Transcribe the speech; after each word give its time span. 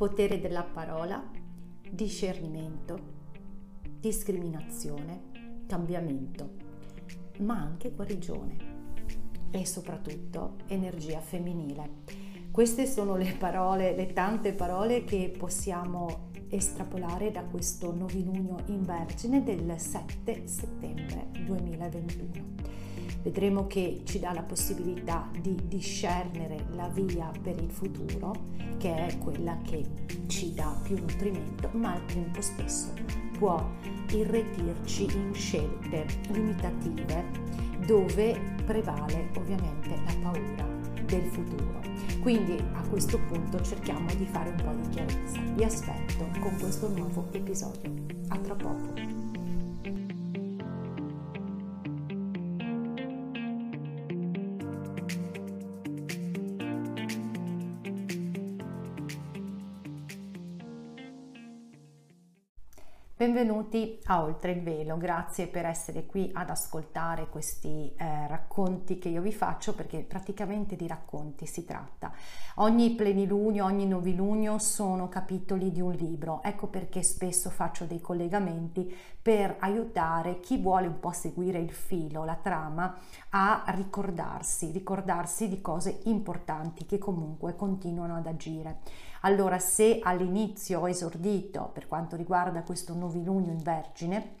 Potere 0.00 0.40
della 0.40 0.62
parola, 0.62 1.22
discernimento 1.90 3.18
discriminazione, 4.00 5.64
cambiamento, 5.66 6.52
ma 7.40 7.60
anche 7.60 7.90
guarigione 7.90 8.56
e 9.50 9.66
soprattutto 9.66 10.56
energia 10.68 11.20
femminile. 11.20 11.98
Queste 12.50 12.86
sono 12.86 13.16
le 13.16 13.34
parole, 13.38 13.94
le 13.94 14.14
tante 14.14 14.54
parole 14.54 15.04
che 15.04 15.34
possiamo 15.36 16.30
estrapolare 16.48 17.30
da 17.30 17.42
questo 17.42 17.94
novilunio 17.94 18.56
in 18.68 18.82
Vergine 18.86 19.42
del 19.42 19.78
7 19.78 20.46
settembre 20.46 21.26
2021. 21.44 22.89
Vedremo 23.22 23.66
che 23.66 24.00
ci 24.04 24.18
dà 24.18 24.32
la 24.32 24.42
possibilità 24.42 25.28
di 25.40 25.56
discernere 25.66 26.66
la 26.74 26.88
via 26.88 27.30
per 27.42 27.60
il 27.60 27.70
futuro, 27.70 28.32
che 28.78 29.06
è 29.06 29.18
quella 29.18 29.58
che 29.62 29.84
ci 30.26 30.54
dà 30.54 30.74
più 30.82 30.98
nutrimento, 30.98 31.68
ma 31.72 31.92
al 31.92 32.04
tempo 32.06 32.40
stesso 32.40 32.92
può 33.38 33.62
irretirci 34.10 35.04
in 35.04 35.34
scelte 35.34 36.06
limitative 36.30 37.24
dove 37.86 38.38
prevale 38.64 39.30
ovviamente 39.36 39.90
la 39.90 40.14
paura 40.22 40.66
del 41.06 41.24
futuro. 41.24 41.80
Quindi 42.20 42.62
a 42.74 42.82
questo 42.88 43.18
punto 43.18 43.60
cerchiamo 43.62 44.06
di 44.14 44.26
fare 44.26 44.50
un 44.50 44.62
po' 44.62 44.82
di 44.82 44.88
chiarezza. 44.90 45.40
Vi 45.54 45.64
aspetto 45.64 46.26
con 46.40 46.56
questo 46.58 46.88
nuovo 46.88 47.26
episodio. 47.32 47.92
A 48.28 48.38
tra 48.38 48.54
poco. 48.54 49.19
Benvenuti 63.40 63.98
a 64.04 64.22
Oltre 64.22 64.52
il 64.52 64.60
Velo, 64.60 64.98
grazie 64.98 65.46
per 65.46 65.64
essere 65.64 66.04
qui 66.04 66.30
ad 66.34 66.50
ascoltare 66.50 67.30
questi 67.30 67.90
eh, 67.96 68.26
racconti 68.26 68.98
che 68.98 69.08
io 69.08 69.22
vi 69.22 69.32
faccio 69.32 69.74
perché 69.74 70.00
praticamente 70.00 70.76
di 70.76 70.86
racconti 70.86 71.46
si 71.46 71.64
tratta. 71.64 72.12
Ogni 72.56 72.90
plenilunio, 72.90 73.64
ogni 73.64 73.86
novilunio 73.86 74.58
sono 74.58 75.08
capitoli 75.08 75.72
di 75.72 75.80
un 75.80 75.92
libro, 75.92 76.42
ecco 76.42 76.66
perché 76.66 77.02
spesso 77.02 77.48
faccio 77.48 77.86
dei 77.86 78.02
collegamenti 78.02 78.94
per 79.22 79.56
aiutare 79.60 80.40
chi 80.40 80.58
vuole 80.58 80.86
un 80.86 81.00
po' 81.00 81.12
seguire 81.12 81.60
il 81.60 81.72
filo, 81.72 82.26
la 82.26 82.36
trama, 82.36 82.94
a 83.30 83.64
ricordarsi, 83.68 84.70
ricordarsi 84.70 85.48
di 85.48 85.62
cose 85.62 86.00
importanti 86.04 86.84
che 86.84 86.98
comunque 86.98 87.56
continuano 87.56 88.16
ad 88.16 88.26
agire. 88.26 88.80
Allora 89.20 89.58
se 89.58 90.00
all'inizio 90.02 90.80
ho 90.80 90.88
esordito 90.88 91.70
per 91.74 91.86
quanto 91.86 92.16
riguarda 92.16 92.62
questo 92.62 92.94
novilunio 92.94 93.52
in 93.52 93.62
Vergine, 93.62 94.39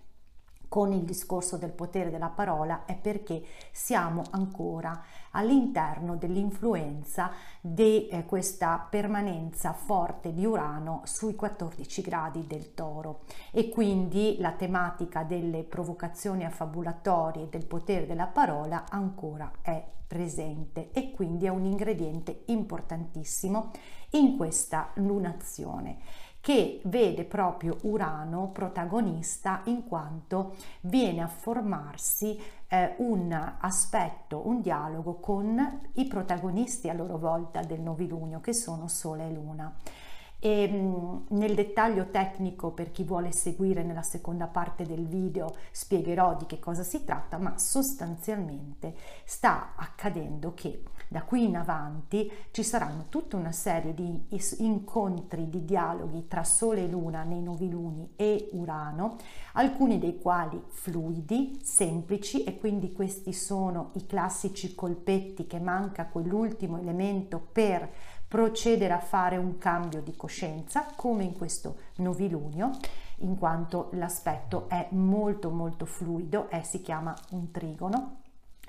con 0.70 0.92
il 0.92 1.02
discorso 1.02 1.56
del 1.56 1.72
potere 1.72 2.10
della 2.10 2.28
parola 2.28 2.84
è 2.84 2.94
perché 2.94 3.42
siamo 3.72 4.22
ancora 4.30 5.02
all'interno 5.32 6.14
dell'influenza 6.14 7.32
di 7.60 8.06
eh, 8.06 8.24
questa 8.24 8.86
permanenza 8.88 9.72
forte 9.72 10.32
di 10.32 10.46
Urano 10.46 11.02
sui 11.06 11.34
14 11.34 12.02
gradi 12.02 12.46
del 12.46 12.72
toro. 12.72 13.22
E 13.50 13.68
quindi 13.68 14.36
la 14.38 14.52
tematica 14.52 15.24
delle 15.24 15.64
provocazioni 15.64 16.44
affabulatorie 16.44 17.48
del 17.48 17.66
potere 17.66 18.06
della 18.06 18.28
parola 18.28 18.84
ancora 18.88 19.50
è 19.62 19.84
presente 20.06 20.90
e 20.92 21.10
quindi 21.10 21.46
è 21.46 21.48
un 21.48 21.64
ingrediente 21.64 22.42
importantissimo 22.46 23.72
in 24.10 24.36
questa 24.36 24.90
lunazione 24.94 25.98
che 26.40 26.80
vede 26.84 27.24
proprio 27.24 27.76
Urano 27.82 28.48
protagonista 28.48 29.60
in 29.64 29.86
quanto 29.86 30.56
viene 30.82 31.22
a 31.22 31.28
formarsi 31.28 32.38
eh, 32.68 32.94
un 32.98 33.32
aspetto, 33.60 34.46
un 34.46 34.60
dialogo 34.60 35.16
con 35.16 35.90
i 35.94 36.06
protagonisti 36.06 36.88
a 36.88 36.94
loro 36.94 37.18
volta 37.18 37.60
del 37.62 37.80
novilunio 37.80 38.40
che 38.40 38.54
sono 38.54 38.88
Sole 38.88 39.26
e 39.28 39.32
Luna. 39.32 39.74
E, 40.42 40.66
mh, 40.66 41.26
nel 41.30 41.54
dettaglio 41.54 42.08
tecnico 42.08 42.70
per 42.70 42.90
chi 42.90 43.04
vuole 43.04 43.30
seguire 43.30 43.82
nella 43.82 44.02
seconda 44.02 44.46
parte 44.46 44.86
del 44.86 45.06
video 45.06 45.54
spiegherò 45.70 46.34
di 46.36 46.46
che 46.46 46.58
cosa 46.58 46.82
si 46.82 47.04
tratta, 47.04 47.36
ma 47.36 47.58
sostanzialmente 47.58 48.94
sta 49.24 49.74
accadendo 49.76 50.54
che 50.54 50.82
da 51.12 51.22
qui 51.22 51.46
in 51.46 51.56
avanti 51.56 52.30
ci 52.52 52.62
saranno 52.62 53.06
tutta 53.08 53.36
una 53.36 53.50
serie 53.50 53.94
di 53.94 54.28
incontri, 54.58 55.50
di 55.50 55.64
dialoghi 55.64 56.28
tra 56.28 56.44
Sole 56.44 56.84
e 56.84 56.86
Luna 56.86 57.24
nei 57.24 57.42
noviluni 57.42 58.12
e 58.14 58.48
Urano, 58.52 59.16
alcuni 59.54 59.98
dei 59.98 60.20
quali 60.20 60.62
fluidi, 60.68 61.58
semplici 61.64 62.44
e 62.44 62.60
quindi 62.60 62.92
questi 62.92 63.32
sono 63.32 63.90
i 63.94 64.06
classici 64.06 64.76
colpetti 64.76 65.48
che 65.48 65.58
manca 65.58 66.06
quell'ultimo 66.06 66.78
elemento 66.78 67.40
per 67.40 67.90
procedere 68.28 68.92
a 68.92 69.00
fare 69.00 69.36
un 69.36 69.58
cambio 69.58 70.02
di 70.02 70.14
coscienza 70.14 70.92
come 70.94 71.24
in 71.24 71.32
questo 71.32 71.74
novilunio 71.96 72.70
in 73.22 73.36
quanto 73.36 73.88
l'aspetto 73.94 74.68
è 74.68 74.86
molto 74.90 75.50
molto 75.50 75.86
fluido, 75.86 76.48
è, 76.48 76.62
si 76.62 76.80
chiama 76.80 77.12
un 77.30 77.50
trigono 77.50 78.19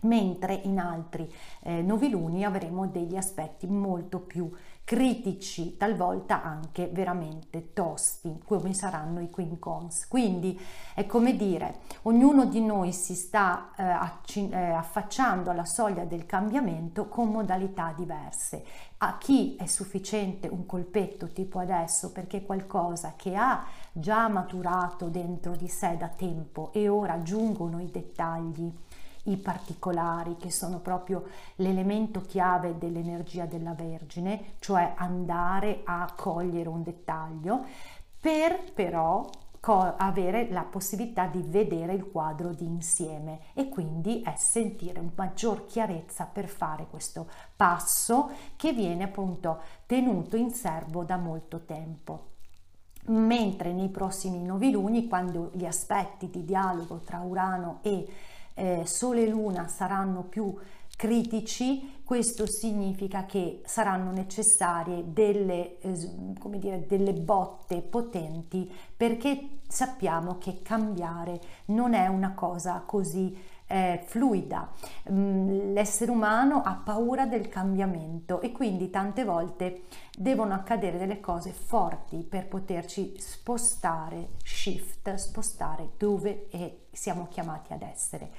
mentre 0.02 0.54
in 0.64 0.80
altri 0.80 1.32
eh, 1.62 1.82
noviluni 1.82 2.44
avremo 2.44 2.88
degli 2.88 3.16
aspetti 3.16 3.68
molto 3.68 4.20
più 4.20 4.52
critici, 4.84 5.78
talvolta 5.78 6.44
anche 6.44 6.90
veramente 6.92 7.72
tosti, 7.72 8.42
come 8.44 8.74
saranno 8.74 9.22
i 9.22 9.30
quincons. 9.30 10.08
Quindi 10.08 10.60
è 10.94 11.06
come 11.06 11.36
dire, 11.38 11.80
ognuno 12.04 12.46
di 12.46 12.62
noi 12.62 12.92
si 12.92 13.16
sta 13.16 13.72
eh, 13.78 14.50
eh, 14.50 14.72
affacciando 14.72 15.50
alla 15.50 15.66
soglia 15.66 16.04
del 16.04 16.26
cambiamento 16.26 17.08
con 17.08 17.30
modalità 17.30 17.94
diverse. 17.96 18.66
A 18.98 19.18
chi 19.18 19.56
è 19.56 19.66
sufficiente 19.66 20.48
un 20.48 20.66
colpetto 20.66 21.28
tipo 21.28 21.60
adesso 21.60 22.12
perché 22.12 22.44
qualcosa 22.44 23.14
che 23.16 23.36
ha 23.36 23.64
già 23.94 24.28
maturato 24.28 25.08
dentro 25.08 25.56
di 25.56 25.68
sé 25.68 25.96
da 25.98 26.10
tempo 26.10 26.72
e 26.74 26.90
ora 26.90 27.22
giungono 27.22 27.80
i 27.80 27.90
dettagli 27.90 28.72
i 29.26 29.38
particolari 29.38 30.38
che 30.38 30.52
sono 30.52 30.80
proprio 30.80 31.26
l'elemento 31.56 32.22
chiave 32.22 32.78
dell'energia 32.78 33.46
della 33.46 33.74
Vergine, 33.74 34.54
cioè 34.60 34.94
andare 34.96 35.82
a 35.84 36.12
cogliere 36.16 36.70
un 36.70 36.84
dettaglio, 36.84 37.66
per 38.20 38.72
però 38.74 39.28
avere 39.64 40.50
la 40.50 40.64
possibilità 40.64 41.28
di 41.28 41.44
vedere 41.46 41.94
il 41.94 42.10
quadro 42.10 42.52
di 42.52 42.66
insieme 42.66 43.42
e 43.54 43.70
quindi 43.70 44.24
è 44.24 44.34
sentire 44.36 45.04
maggior 45.14 45.68
chiarezza 45.68 46.26
per 46.26 46.48
fare 46.48 46.88
questo 46.90 47.30
passo 47.56 48.32
che 48.56 48.74
viene 48.74 49.04
appunto 49.04 49.60
tenuto 49.86 50.36
in 50.36 50.50
serbo 50.52 51.04
da 51.04 51.18
molto 51.18 51.64
tempo. 51.66 52.30
Mentre 53.06 53.72
nei 53.72 53.90
prossimi 53.90 54.42
noviluni 54.42 55.08
quando 55.08 55.52
gli 55.54 55.66
aspetti 55.66 56.30
di 56.32 56.44
dialogo 56.44 57.02
tra 57.04 57.20
Urano 57.20 57.80
e 57.84 58.08
eh, 58.62 58.86
Sole 58.86 59.24
e 59.24 59.28
Luna 59.28 59.68
saranno 59.68 60.22
più 60.22 60.56
critici, 60.96 62.02
questo 62.04 62.46
significa 62.46 63.26
che 63.26 63.62
saranno 63.66 64.12
necessarie 64.12 65.04
delle, 65.12 65.80
eh, 65.80 66.34
come 66.38 66.60
dire, 66.60 66.86
delle 66.86 67.14
botte 67.14 67.82
potenti 67.82 68.72
perché 68.96 69.62
sappiamo 69.68 70.38
che 70.38 70.62
cambiare 70.62 71.42
non 71.68 71.96
è 71.96 72.06
una 72.06 72.34
cosa 72.36 72.84
così 72.86 73.36
eh, 73.72 74.04
fluida. 74.06 74.70
Mm, 75.10 75.74
l'essere 75.74 76.12
umano 76.12 76.62
ha 76.64 76.74
paura 76.84 77.26
del 77.26 77.48
cambiamento 77.48 78.42
e 78.42 78.52
quindi 78.52 78.90
tante 78.90 79.24
volte 79.24 79.84
devono 80.18 80.54
accadere 80.54 80.98
delle 80.98 81.20
cose 81.20 81.52
forti 81.52 82.18
per 82.18 82.48
poterci 82.48 83.16
spostare, 83.18 84.32
shift, 84.44 85.14
spostare 85.16 85.92
dove 85.98 86.48
siamo 86.92 87.28
chiamati 87.30 87.74
ad 87.74 87.82
essere. 87.82 88.32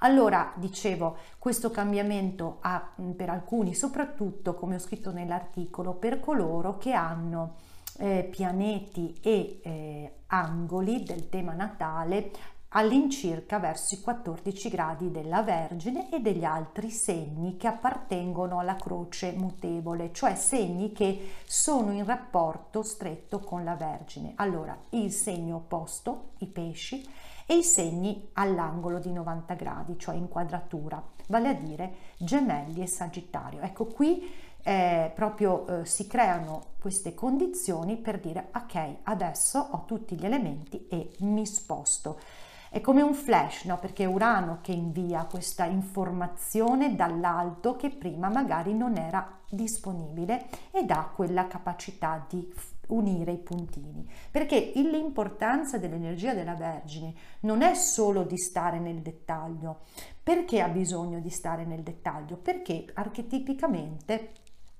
Allora, 0.00 0.52
dicevo, 0.54 1.16
questo 1.38 1.70
cambiamento 1.70 2.58
ha 2.60 2.92
per 3.16 3.30
alcuni, 3.30 3.74
soprattutto 3.74 4.54
come 4.54 4.76
ho 4.76 4.78
scritto 4.78 5.10
nell'articolo, 5.10 5.94
per 5.94 6.20
coloro 6.20 6.78
che 6.78 6.92
hanno 6.92 7.56
eh, 7.98 8.28
pianeti 8.30 9.18
e 9.20 9.60
eh, 9.62 10.12
angoli 10.26 11.02
del 11.02 11.28
tema 11.28 11.52
natale 11.54 12.30
all'incirca 12.70 13.58
verso 13.58 13.94
i 13.94 14.00
14 14.00 14.68
gradi 14.68 15.10
della 15.10 15.42
Vergine 15.42 16.10
e 16.10 16.20
degli 16.20 16.44
altri 16.44 16.90
segni 16.90 17.56
che 17.56 17.66
appartengono 17.66 18.58
alla 18.58 18.76
croce 18.76 19.32
mutevole, 19.32 20.12
cioè 20.12 20.34
segni 20.34 20.92
che 20.92 21.32
sono 21.46 21.92
in 21.92 22.04
rapporto 22.04 22.82
stretto 22.82 23.40
con 23.40 23.64
la 23.64 23.74
Vergine. 23.74 24.32
Allora, 24.36 24.76
il 24.90 25.10
segno 25.12 25.56
opposto, 25.56 26.30
i 26.38 26.46
pesci, 26.46 27.08
e 27.50 27.56
i 27.56 27.64
segni 27.64 28.28
all'angolo 28.34 28.98
di 28.98 29.10
90 29.10 29.54
gradi, 29.54 29.98
cioè 29.98 30.14
in 30.14 30.28
quadratura, 30.28 31.02
vale 31.28 31.48
a 31.48 31.54
dire 31.54 31.94
gemelli 32.18 32.82
e 32.82 32.86
sagittario. 32.86 33.60
Ecco 33.62 33.86
qui 33.86 34.30
eh, 34.62 35.10
proprio 35.14 35.66
eh, 35.66 35.86
si 35.86 36.06
creano 36.06 36.74
queste 36.78 37.14
condizioni 37.14 37.96
per 37.96 38.20
dire 38.20 38.50
ok, 38.54 38.96
adesso 39.04 39.58
ho 39.58 39.84
tutti 39.86 40.14
gli 40.14 40.26
elementi 40.26 40.86
e 40.88 41.12
mi 41.20 41.46
sposto. 41.46 42.20
È 42.70 42.80
come 42.80 43.00
un 43.00 43.14
flash, 43.14 43.64
no? 43.64 43.78
perché 43.78 44.04
è 44.04 44.06
Urano 44.06 44.58
che 44.60 44.72
invia 44.72 45.24
questa 45.24 45.64
informazione 45.64 46.94
dall'alto 46.94 47.76
che 47.76 47.90
prima 47.90 48.28
magari 48.28 48.74
non 48.74 48.96
era 48.96 49.38
disponibile 49.48 50.46
ed 50.70 50.90
ha 50.90 51.10
quella 51.14 51.46
capacità 51.46 52.24
di 52.28 52.52
unire 52.88 53.32
i 53.32 53.38
puntini. 53.38 54.06
Perché 54.30 54.72
l'importanza 54.74 55.78
dell'energia 55.78 56.34
della 56.34 56.54
Vergine 56.54 57.14
non 57.40 57.62
è 57.62 57.74
solo 57.74 58.22
di 58.22 58.36
stare 58.36 58.78
nel 58.78 59.00
dettaglio. 59.00 59.80
Perché 60.22 60.60
ha 60.60 60.68
bisogno 60.68 61.20
di 61.20 61.30
stare 61.30 61.64
nel 61.64 61.82
dettaglio? 61.82 62.36
Perché 62.36 62.86
archetipicamente 62.94 64.32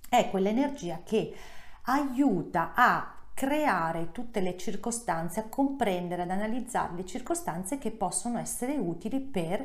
è 0.09 0.29
quell'energia 0.31 1.01
che 1.05 1.35
aiuta 1.83 2.73
a 2.75 3.18
creare 3.39 4.11
tutte 4.11 4.41
le 4.41 4.57
circostanze, 4.57 5.39
a 5.39 5.49
comprendere, 5.49 6.23
ad 6.23 6.31
analizzare 6.31 6.97
le 6.97 7.07
circostanze 7.07 7.79
che 7.79 7.93
possono 7.93 8.41
essere 8.41 8.77
utili 8.77 9.21
per 9.21 9.65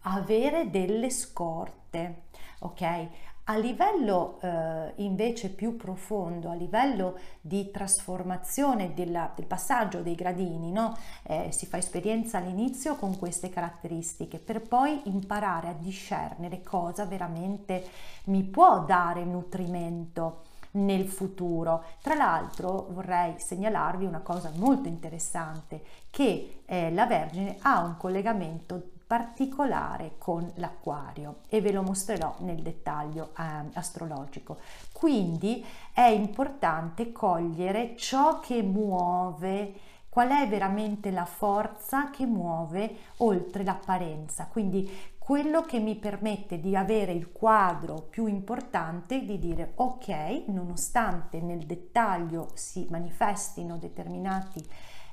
avere 0.00 0.70
delle 0.70 1.08
scorte, 1.08 2.22
ok? 2.58 3.06
A 3.44 3.56
livello 3.58 4.40
eh, 4.40 4.94
invece 4.96 5.50
più 5.50 5.76
profondo, 5.76 6.50
a 6.50 6.54
livello 6.54 7.16
di 7.40 7.70
trasformazione 7.70 8.92
della, 8.92 9.30
del 9.32 9.46
passaggio 9.46 10.00
dei 10.00 10.16
gradini, 10.16 10.72
no? 10.72 10.96
eh, 11.22 11.52
si 11.52 11.66
fa 11.66 11.76
esperienza 11.76 12.38
all'inizio 12.38 12.96
con 12.96 13.16
queste 13.16 13.50
caratteristiche 13.50 14.40
per 14.40 14.62
poi 14.62 15.00
imparare 15.04 15.68
a 15.68 15.76
discernere 15.78 16.60
cosa 16.64 17.04
veramente 17.04 17.84
mi 18.24 18.42
può 18.42 18.84
dare 18.84 19.24
nutrimento 19.24 20.50
nel 20.72 21.06
futuro. 21.06 21.84
Tra 22.00 22.14
l'altro 22.14 22.88
vorrei 22.90 23.34
segnalarvi 23.38 24.04
una 24.04 24.20
cosa 24.20 24.50
molto 24.54 24.88
interessante, 24.88 25.82
che 26.10 26.62
eh, 26.64 26.92
la 26.92 27.06
Vergine 27.06 27.56
ha 27.62 27.80
un 27.80 27.96
collegamento 27.96 28.90
particolare 29.06 30.12
con 30.16 30.50
l'acquario 30.54 31.40
e 31.48 31.60
ve 31.60 31.70
lo 31.72 31.82
mostrerò 31.82 32.34
nel 32.38 32.62
dettaglio 32.62 33.32
eh, 33.36 33.42
astrologico. 33.74 34.56
Quindi 34.92 35.64
è 35.92 36.06
importante 36.06 37.12
cogliere 37.12 37.94
ciò 37.96 38.40
che 38.40 38.62
muove 38.62 39.74
qual 40.08 40.28
è 40.28 40.46
veramente 40.46 41.10
la 41.10 41.24
forza 41.24 42.10
che 42.10 42.26
muove 42.26 42.96
oltre 43.18 43.64
l'apparenza, 43.64 44.46
quindi 44.50 44.90
quello 45.24 45.62
che 45.62 45.78
mi 45.78 45.94
permette 45.94 46.58
di 46.58 46.74
avere 46.74 47.12
il 47.12 47.30
quadro 47.30 48.08
più 48.10 48.26
importante 48.26 49.24
di 49.24 49.38
dire 49.38 49.70
ok, 49.76 50.46
nonostante 50.48 51.40
nel 51.40 51.64
dettaglio 51.64 52.48
si 52.54 52.88
manifestino 52.90 53.78
determinati 53.78 54.60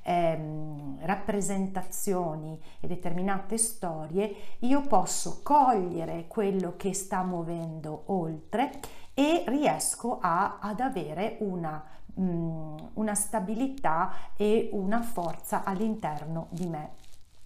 ehm, 0.01 1.05
rappresentazioni 1.05 2.59
e 2.79 2.87
determinate 2.87 3.59
storie, 3.59 4.35
io 4.61 4.81
posso 4.81 5.41
cogliere 5.43 6.25
quello 6.27 6.73
che 6.75 6.95
sta 6.95 7.21
muovendo 7.21 8.05
oltre 8.07 8.71
e 9.13 9.43
riesco 9.45 10.17
a, 10.19 10.57
ad 10.59 10.79
avere 10.79 11.37
una, 11.41 11.83
mm, 12.19 12.77
una 12.93 13.13
stabilità 13.13 14.11
e 14.35 14.71
una 14.73 15.03
forza 15.03 15.63
all'interno 15.63 16.47
di 16.49 16.67
me. 16.67 16.98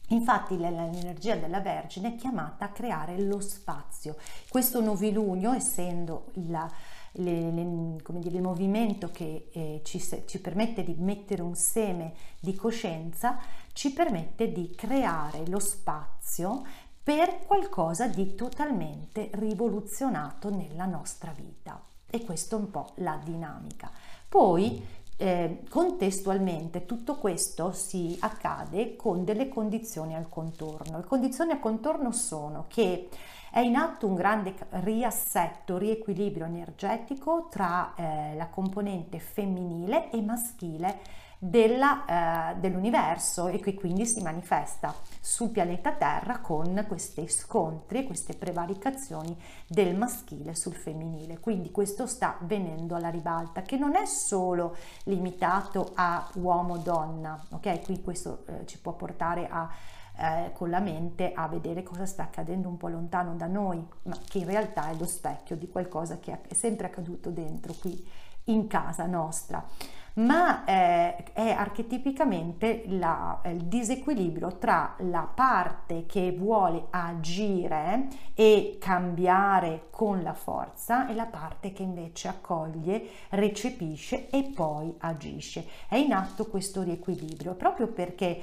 Infatti 0.09 0.57
l'energia 0.57 1.35
della 1.35 1.61
Vergine 1.61 2.09
è 2.09 2.15
chiamata 2.15 2.65
a 2.65 2.69
creare 2.69 3.19
lo 3.19 3.39
spazio. 3.39 4.15
Questo 4.49 4.81
novilunio, 4.81 5.53
essendo 5.53 6.25
la, 6.47 6.69
le, 7.13 7.51
le, 7.51 7.97
dire, 8.19 8.35
il 8.35 8.41
movimento 8.41 9.09
che 9.11 9.49
eh, 9.51 9.81
ci, 9.83 10.01
ci 10.25 10.39
permette 10.39 10.83
di 10.83 10.95
mettere 10.97 11.41
un 11.41 11.55
seme 11.55 12.13
di 12.39 12.53
coscienza, 12.53 13.39
ci 13.71 13.91
permette 13.91 14.51
di 14.51 14.73
creare 14.75 15.47
lo 15.47 15.59
spazio 15.59 16.63
per 17.01 17.39
qualcosa 17.45 18.07
di 18.07 18.35
totalmente 18.35 19.29
rivoluzionato 19.33 20.49
nella 20.49 20.85
nostra 20.85 21.33
vita. 21.35 21.81
E 22.09 22.23
questa 22.23 22.55
è 22.55 22.59
un 22.59 22.69
po' 22.69 22.91
la 22.97 23.19
dinamica. 23.21 23.91
Poi 24.29 24.85
eh, 25.17 25.63
contestualmente 25.69 26.85
tutto 26.85 27.15
questo 27.15 27.71
si 27.71 28.17
accade 28.19 28.95
con 28.95 29.23
delle 29.23 29.47
condizioni 29.47 30.15
al 30.15 30.29
contorno. 30.29 30.97
Le 30.97 31.05
condizioni 31.05 31.51
al 31.51 31.59
contorno 31.59 32.11
sono 32.11 32.65
che 32.67 33.09
è 33.51 33.59
in 33.59 33.75
atto 33.75 34.07
un 34.07 34.15
grande 34.15 34.55
riassetto, 34.69 35.77
riequilibrio 35.77 36.45
energetico 36.45 37.47
tra 37.51 37.93
eh, 37.95 38.35
la 38.35 38.47
componente 38.47 39.19
femminile 39.19 40.09
e 40.09 40.21
maschile 40.21 40.99
della, 41.43 42.53
eh, 42.53 42.55
dell'universo 42.55 43.49
e 43.49 43.59
che 43.59 43.73
quindi 43.73 44.05
si 44.05 44.21
manifesta 44.21 44.95
sul 45.19 45.49
pianeta 45.49 45.91
Terra 45.91 46.39
con 46.39 46.85
questi 46.87 47.27
scontri 47.27 47.99
e 47.99 48.03
queste 48.05 48.33
prevaricazioni 48.33 49.37
del 49.67 49.93
maschile 49.97 50.55
sul 50.55 50.73
femminile. 50.73 51.41
Quindi 51.41 51.69
questo 51.69 52.07
sta 52.07 52.37
venendo 52.41 52.95
alla 52.95 53.09
ribalta, 53.09 53.61
che 53.61 53.75
non 53.75 53.95
è 53.95 54.05
solo 54.05 54.77
limitato 55.03 55.91
a 55.95 56.29
uomo-donna, 56.35 57.47
ok? 57.51 57.81
Qui 57.81 58.01
questo 58.01 58.45
eh, 58.47 58.65
ci 58.65 58.79
può 58.79 58.93
portare 58.93 59.47
a 59.49 59.69
eh, 60.15 60.51
con 60.53 60.69
la 60.69 60.79
mente 60.79 61.33
a 61.33 61.47
vedere 61.47 61.83
cosa 61.83 62.05
sta 62.05 62.23
accadendo 62.23 62.69
un 62.69 62.77
po' 62.77 62.87
lontano 62.87 63.35
da 63.35 63.47
noi, 63.47 63.85
ma 64.03 64.17
che 64.25 64.37
in 64.37 64.45
realtà 64.45 64.89
è 64.91 64.95
lo 64.95 65.07
specchio 65.07 65.57
di 65.57 65.67
qualcosa 65.67 66.19
che 66.19 66.39
è 66.47 66.53
sempre 66.53 66.85
accaduto 66.85 67.31
dentro 67.31 67.73
qui 67.73 68.07
in 68.45 68.67
casa 68.67 69.05
nostra 69.05 69.65
ma 70.15 70.63
eh, 70.65 71.23
è 71.33 71.49
archetipicamente 71.49 72.83
la, 72.87 73.39
il 73.45 73.63
disequilibrio 73.63 74.57
tra 74.57 74.95
la 74.99 75.27
parte 75.33 76.05
che 76.05 76.31
vuole 76.37 76.85
agire 76.91 78.07
e 78.35 78.77
cambiare 78.79 79.87
con 79.89 80.21
la 80.21 80.33
forza 80.33 81.07
e 81.07 81.15
la 81.15 81.25
parte 81.25 81.73
che 81.73 81.83
invece 81.83 82.27
accoglie, 82.27 83.03
recepisce 83.29 84.29
e 84.29 84.51
poi 84.53 84.93
agisce. 84.99 85.65
È 85.87 85.95
in 85.95 86.13
atto 86.13 86.45
questo 86.45 86.83
riequilibrio 86.83 87.55
proprio 87.55 87.87
perché 87.87 88.41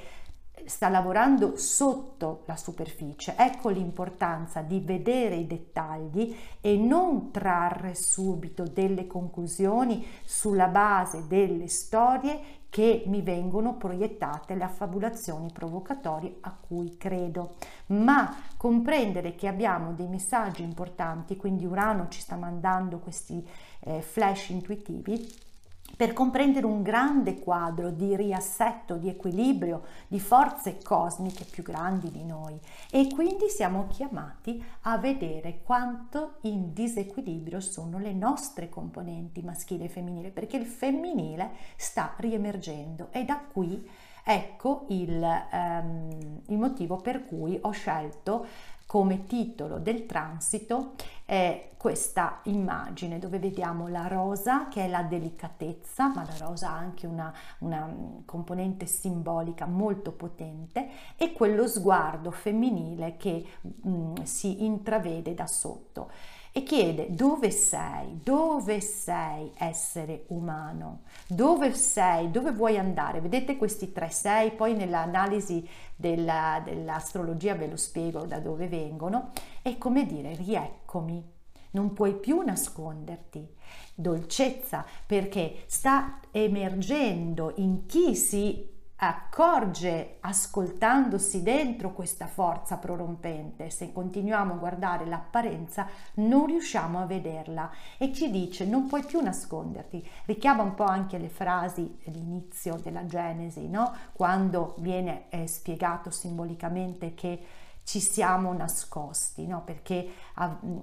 sta 0.65 0.89
lavorando 0.89 1.55
sotto 1.57 2.43
la 2.45 2.55
superficie. 2.55 3.35
Ecco 3.37 3.69
l'importanza 3.69 4.61
di 4.61 4.79
vedere 4.79 5.35
i 5.35 5.47
dettagli 5.47 6.35
e 6.59 6.77
non 6.77 7.31
trarre 7.31 7.95
subito 7.95 8.63
delle 8.63 9.07
conclusioni 9.07 10.05
sulla 10.23 10.67
base 10.67 11.27
delle 11.27 11.67
storie 11.67 12.59
che 12.71 13.03
mi 13.07 13.21
vengono 13.21 13.75
proiettate, 13.75 14.55
le 14.55 14.63
affabulazioni 14.63 15.51
provocatorie 15.51 16.37
a 16.39 16.55
cui 16.55 16.95
credo, 16.95 17.55
ma 17.87 18.33
comprendere 18.55 19.35
che 19.35 19.47
abbiamo 19.47 19.91
dei 19.91 20.07
messaggi 20.07 20.63
importanti, 20.63 21.35
quindi 21.35 21.65
Urano 21.65 22.07
ci 22.07 22.21
sta 22.21 22.37
mandando 22.37 22.99
questi 22.99 23.45
eh, 23.81 24.01
flash 24.01 24.49
intuitivi 24.49 25.49
per 25.95 26.13
comprendere 26.13 26.65
un 26.65 26.81
grande 26.81 27.39
quadro 27.39 27.89
di 27.89 28.15
riassetto, 28.15 28.95
di 28.95 29.09
equilibrio, 29.09 29.83
di 30.07 30.19
forze 30.19 30.77
cosmiche 30.83 31.45
più 31.45 31.63
grandi 31.63 32.11
di 32.11 32.23
noi. 32.23 32.59
E 32.89 33.07
quindi 33.13 33.49
siamo 33.49 33.87
chiamati 33.87 34.63
a 34.81 34.97
vedere 34.97 35.61
quanto 35.63 36.35
in 36.41 36.73
disequilibrio 36.73 37.59
sono 37.59 37.99
le 37.99 38.13
nostre 38.13 38.69
componenti 38.69 39.41
maschile 39.41 39.85
e 39.85 39.89
femminile 39.89 40.29
perché 40.29 40.57
il 40.57 40.65
femminile 40.65 41.51
sta 41.75 42.13
riemergendo. 42.17 43.09
E 43.11 43.23
da 43.23 43.39
qui 43.51 44.09
Ecco 44.23 44.85
il, 44.89 45.23
ehm, 45.51 46.41
il 46.47 46.57
motivo 46.57 46.97
per 46.97 47.25
cui 47.25 47.57
ho 47.59 47.71
scelto 47.71 48.45
come 48.91 49.25
titolo 49.25 49.79
del 49.79 50.05
transito 50.05 50.95
è 51.23 51.69
questa 51.77 52.41
immagine 52.43 53.19
dove 53.19 53.39
vediamo 53.39 53.87
la 53.87 54.07
rosa 54.07 54.67
che 54.67 54.83
è 54.83 54.89
la 54.89 55.03
delicatezza, 55.03 56.11
ma 56.13 56.25
la 56.25 56.45
rosa 56.45 56.71
ha 56.71 56.75
anche 56.75 57.07
una, 57.07 57.33
una 57.59 57.89
componente 58.25 58.85
simbolica 58.87 59.65
molto 59.65 60.11
potente 60.11 60.89
e 61.15 61.31
quello 61.31 61.69
sguardo 61.69 62.31
femminile 62.31 63.15
che 63.15 63.45
mh, 63.61 63.89
mm, 63.89 64.15
si 64.23 64.65
intravede 64.65 65.33
da 65.35 65.47
sotto 65.47 66.11
e 66.53 66.63
chiede 66.63 67.07
dove 67.09 67.49
sei, 67.49 68.19
dove 68.21 68.81
sei 68.81 69.51
essere 69.55 70.25
umano, 70.27 71.03
dove 71.27 71.73
sei, 71.73 72.29
dove 72.29 72.51
vuoi 72.51 72.77
andare. 72.77 73.21
Vedete 73.21 73.55
questi 73.55 73.93
tre 73.93 74.09
sei, 74.09 74.51
poi 74.51 74.75
nell'analisi 74.75 75.65
della, 75.95 76.61
dell'astrologia 76.63 77.55
ve 77.55 77.67
lo 77.67 77.77
spiego 77.77 78.25
da 78.25 78.39
dove 78.39 78.67
vengono, 78.67 79.31
è 79.61 79.77
come 79.77 80.05
dire 80.05 80.35
rieccomi, 80.35 81.23
non 81.71 81.93
puoi 81.93 82.15
più 82.15 82.41
nasconderti. 82.41 83.47
Dolcezza 83.95 84.85
perché 85.05 85.63
sta 85.67 86.19
emergendo 86.31 87.53
in 87.57 87.85
chi 87.85 88.15
si 88.15 88.69
accorge 89.03 90.17
ascoltandosi 90.19 91.41
dentro 91.41 91.91
questa 91.91 92.27
forza 92.27 92.77
prorompente. 92.77 93.71
Se 93.71 93.91
continuiamo 93.91 94.53
a 94.53 94.57
guardare 94.57 95.05
l'apparenza 95.07 95.87
non 96.15 96.45
riusciamo 96.45 96.99
a 97.01 97.05
vederla 97.05 97.71
e 97.97 98.13
ci 98.13 98.29
dice 98.29 98.65
non 98.65 98.85
puoi 98.85 99.03
più 99.03 99.19
nasconderti. 99.19 100.07
Richiama 100.25 100.61
un 100.61 100.75
po' 100.75 100.83
anche 100.83 101.17
le 101.17 101.29
frasi 101.29 101.99
all'inizio 102.05 102.75
della 102.75 103.07
Genesi, 103.07 103.67
no? 103.67 103.91
quando 104.13 104.75
viene 104.77 105.29
eh, 105.29 105.47
spiegato 105.47 106.11
simbolicamente 106.11 107.15
che 107.15 107.43
ci 107.83 107.99
siamo 107.99 108.53
nascosti, 108.53 109.47
no? 109.47 109.63
perché 109.63 110.11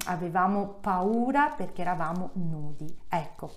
avevamo 0.06 0.66
paura 0.80 1.54
perché 1.56 1.82
eravamo 1.82 2.30
nudi. 2.32 2.98
Ecco, 3.08 3.52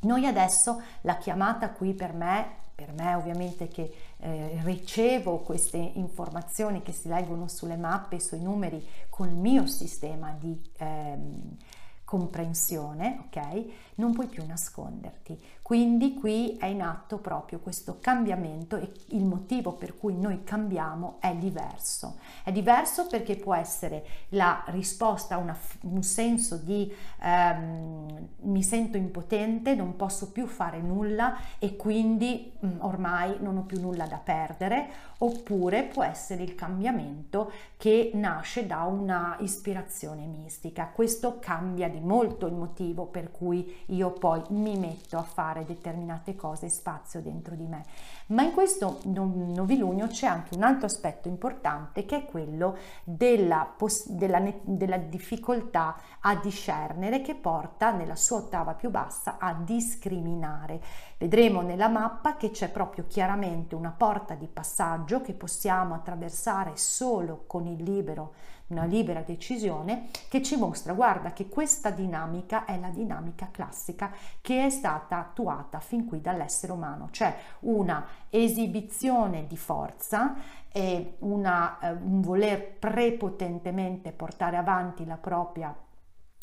noi 0.00 0.26
adesso 0.26 0.82
la 1.00 1.16
chiamata 1.16 1.70
qui 1.70 1.94
per 1.94 2.12
me 2.12 2.62
per 2.74 2.92
me 2.92 3.14
ovviamente 3.14 3.68
che 3.68 3.92
eh, 4.18 4.60
ricevo 4.62 5.38
queste 5.38 5.76
informazioni 5.76 6.82
che 6.82 6.92
si 6.92 7.08
leggono 7.08 7.48
sulle 7.48 7.76
mappe, 7.76 8.20
sui 8.20 8.40
numeri 8.40 8.84
col 9.08 9.30
mio 9.30 9.66
sistema 9.66 10.36
di 10.38 10.60
ehm, 10.78 11.56
comprensione, 12.04 13.26
ok? 13.26 13.64
Non 13.96 14.12
puoi 14.12 14.26
più 14.26 14.44
nasconderti. 14.46 15.40
Quindi 15.64 16.12
qui 16.12 16.58
è 16.58 16.66
in 16.66 16.82
atto 16.82 17.16
proprio 17.16 17.58
questo 17.58 17.96
cambiamento 17.98 18.76
e 18.76 18.92
il 19.08 19.24
motivo 19.24 19.72
per 19.72 19.96
cui 19.96 20.14
noi 20.14 20.44
cambiamo 20.44 21.16
è 21.20 21.34
diverso. 21.34 22.18
È 22.42 22.52
diverso 22.52 23.06
perché 23.06 23.36
può 23.36 23.54
essere 23.54 24.04
la 24.30 24.62
risposta 24.66 25.36
a 25.36 25.38
una, 25.38 25.56
un 25.84 26.02
senso 26.02 26.56
di 26.56 26.92
ehm, 27.18 28.28
mi 28.40 28.62
sento 28.62 28.98
impotente, 28.98 29.74
non 29.74 29.96
posso 29.96 30.32
più 30.32 30.46
fare 30.46 30.82
nulla 30.82 31.38
e 31.58 31.76
quindi 31.76 32.52
mh, 32.58 32.66
mm, 32.66 32.80
ormai 32.80 33.36
non 33.40 33.56
ho 33.56 33.62
più 33.62 33.80
nulla 33.80 34.06
da 34.06 34.18
perdere, 34.18 34.88
oppure 35.18 35.84
può 35.84 36.02
essere 36.02 36.42
il 36.42 36.54
cambiamento 36.54 37.50
che 37.78 38.10
nasce 38.12 38.66
da 38.66 38.82
una 38.82 39.36
ispirazione 39.40 40.26
mistica. 40.26 40.88
Questo 40.88 41.38
cambia 41.38 41.88
di 41.88 42.00
molto 42.00 42.46
il 42.46 42.54
motivo 42.54 43.06
per 43.06 43.30
cui 43.30 43.82
io 43.86 44.10
poi 44.10 44.42
mi 44.48 44.76
metto 44.78 45.16
a 45.18 45.22
fare 45.22 45.64
determinate 45.64 46.34
cose 46.36 46.68
spazio 46.68 47.20
dentro 47.20 47.54
di 47.54 47.66
me. 47.66 47.84
Ma 48.26 48.42
in 48.42 48.52
questo 48.52 49.00
novilunio 49.04 50.06
c'è 50.06 50.26
anche 50.26 50.54
un 50.54 50.62
altro 50.62 50.86
aspetto 50.86 51.28
importante 51.28 52.04
che 52.06 52.16
è 52.16 52.24
quello 52.24 52.76
della, 53.04 53.74
della, 54.06 54.42
della 54.62 54.96
difficoltà 54.96 55.96
a 56.20 56.36
discernere 56.36 57.20
che 57.20 57.34
porta 57.34 57.90
nella 57.90 58.16
sua 58.16 58.38
ottava 58.38 58.74
più 58.74 58.90
bassa 58.90 59.36
a 59.38 59.52
discriminare. 59.52 60.80
Vedremo 61.18 61.60
nella 61.60 61.88
mappa 61.88 62.36
che 62.36 62.50
c'è 62.50 62.70
proprio 62.70 63.04
chiaramente 63.06 63.74
una 63.74 63.94
porta 63.96 64.34
di 64.34 64.46
passaggio 64.46 65.20
che 65.20 65.34
possiamo 65.34 65.94
attraversare 65.94 66.72
solo 66.76 67.44
con 67.46 67.66
il 67.66 67.82
libero 67.82 68.32
una 68.68 68.84
libera 68.84 69.20
decisione 69.20 70.08
che 70.28 70.42
ci 70.42 70.56
mostra, 70.56 70.94
guarda, 70.94 71.32
che 71.32 71.48
questa 71.48 71.90
dinamica 71.90 72.64
è 72.64 72.78
la 72.78 72.88
dinamica 72.88 73.48
classica 73.50 74.10
che 74.40 74.64
è 74.64 74.70
stata 74.70 75.18
attuata 75.18 75.80
fin 75.80 76.06
qui 76.06 76.20
dall'essere 76.20 76.72
umano, 76.72 77.08
cioè 77.10 77.34
una 77.60 78.06
esibizione 78.30 79.46
di 79.46 79.56
forza 79.56 80.34
e 80.72 81.16
una, 81.20 81.78
eh, 81.78 81.92
un 81.92 82.20
voler 82.20 82.78
prepotentemente 82.78 84.12
portare 84.12 84.56
avanti 84.56 85.04
la 85.04 85.16
propria, 85.18 85.74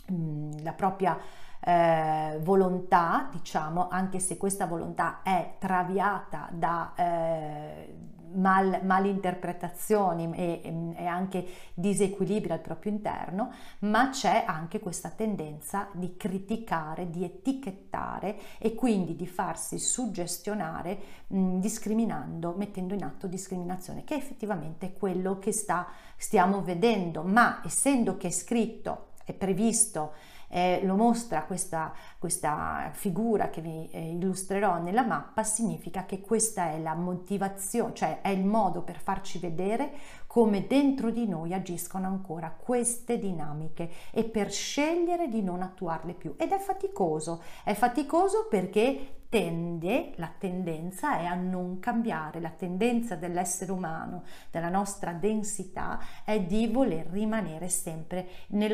mh, 0.08 0.62
la 0.64 0.74
propria 0.74 1.18
eh, 1.60 2.40
volontà, 2.42 3.28
diciamo, 3.32 3.88
anche 3.90 4.20
se 4.20 4.38
questa 4.38 4.66
volontà 4.68 5.22
è 5.24 5.56
traviata 5.60 6.50
da 6.52 6.94
eh, 6.96 7.96
mal, 8.34 8.82
malinterpretazioni 8.84 10.32
e, 10.36 10.94
e 10.96 11.06
anche 11.06 11.46
disequilibri 11.74 12.52
al 12.52 12.60
proprio 12.60 12.92
interno, 12.92 13.52
ma 13.80 14.10
c'è 14.10 14.44
anche 14.46 14.80
questa 14.80 15.10
tendenza 15.10 15.88
di 15.94 16.16
criticare, 16.18 17.10
di 17.10 17.24
etichettare 17.24 18.38
e 18.58 18.76
quindi 18.76 19.16
di 19.16 19.28
farsi 19.28 19.80
suggestionare 19.80 20.98
mh, 21.28 21.60
discriminando, 21.60 22.54
mettendo 22.58 22.94
in 22.94 23.04
atto 23.04 23.28
discriminazione, 23.28 24.04
che 24.04 24.16
è 24.16 24.18
effettivamente 24.18 24.94
quello 24.94 25.40
che 25.40 25.52
sta, 25.52 25.88
stiamo 26.16 26.62
vedendo, 26.62 27.24
ma 27.24 27.62
essendo 27.66 28.18
che 28.18 28.28
è 28.28 28.32
scritto, 28.32 29.10
è 29.26 29.34
previsto, 29.34 30.14
eh, 30.52 30.82
lo 30.84 30.96
mostra 30.96 31.44
questa, 31.44 31.94
questa 32.20 32.90
figura 32.92 33.50
che 33.50 33.62
vi 33.62 33.90
eh, 33.90 34.12
illustrerò 34.12 34.82
nella 34.82 35.04
mappa, 35.06 35.44
significa 35.44 36.06
che 36.06 36.20
questa 36.20 36.72
è 36.72 36.80
la 36.80 36.94
motivazione, 36.94 37.94
cioè 37.94 38.22
è 38.22 38.30
il 38.30 38.46
modo 38.46 38.82
per 38.82 39.00
farci 39.00 39.40
vedere 39.40 39.92
come 40.32 40.66
dentro 40.66 41.12
di 41.12 41.28
noi 41.28 41.54
agiscono 41.54 42.08
ancora 42.08 42.56
queste 42.58 43.20
dinamiche 43.20 43.92
e 44.12 44.24
per 44.24 44.50
scegliere 44.50 45.28
di 45.28 45.42
non 45.42 45.62
attuarle 45.62 46.14
più. 46.14 46.36
Ed 46.38 46.54
è 46.54 46.58
faticoso, 46.58 47.44
è 47.66 47.74
faticoso 47.74 48.48
perché 48.50 49.24
tende, 49.28 50.14
la 50.16 50.32
tendenza 50.38 51.18
è 51.18 51.26
a 51.26 51.34
non 51.34 51.82
cambiare, 51.82 52.40
la 52.40 52.50
tendenza 52.50 53.18
dell'essere 53.18 53.74
umano, 53.74 54.24
della 54.50 54.70
nostra 54.70 55.12
densità 55.12 56.00
è 56.24 56.40
di 56.40 56.68
voler 56.68 57.08
rimanere 57.08 57.68
sempre 57.68 58.26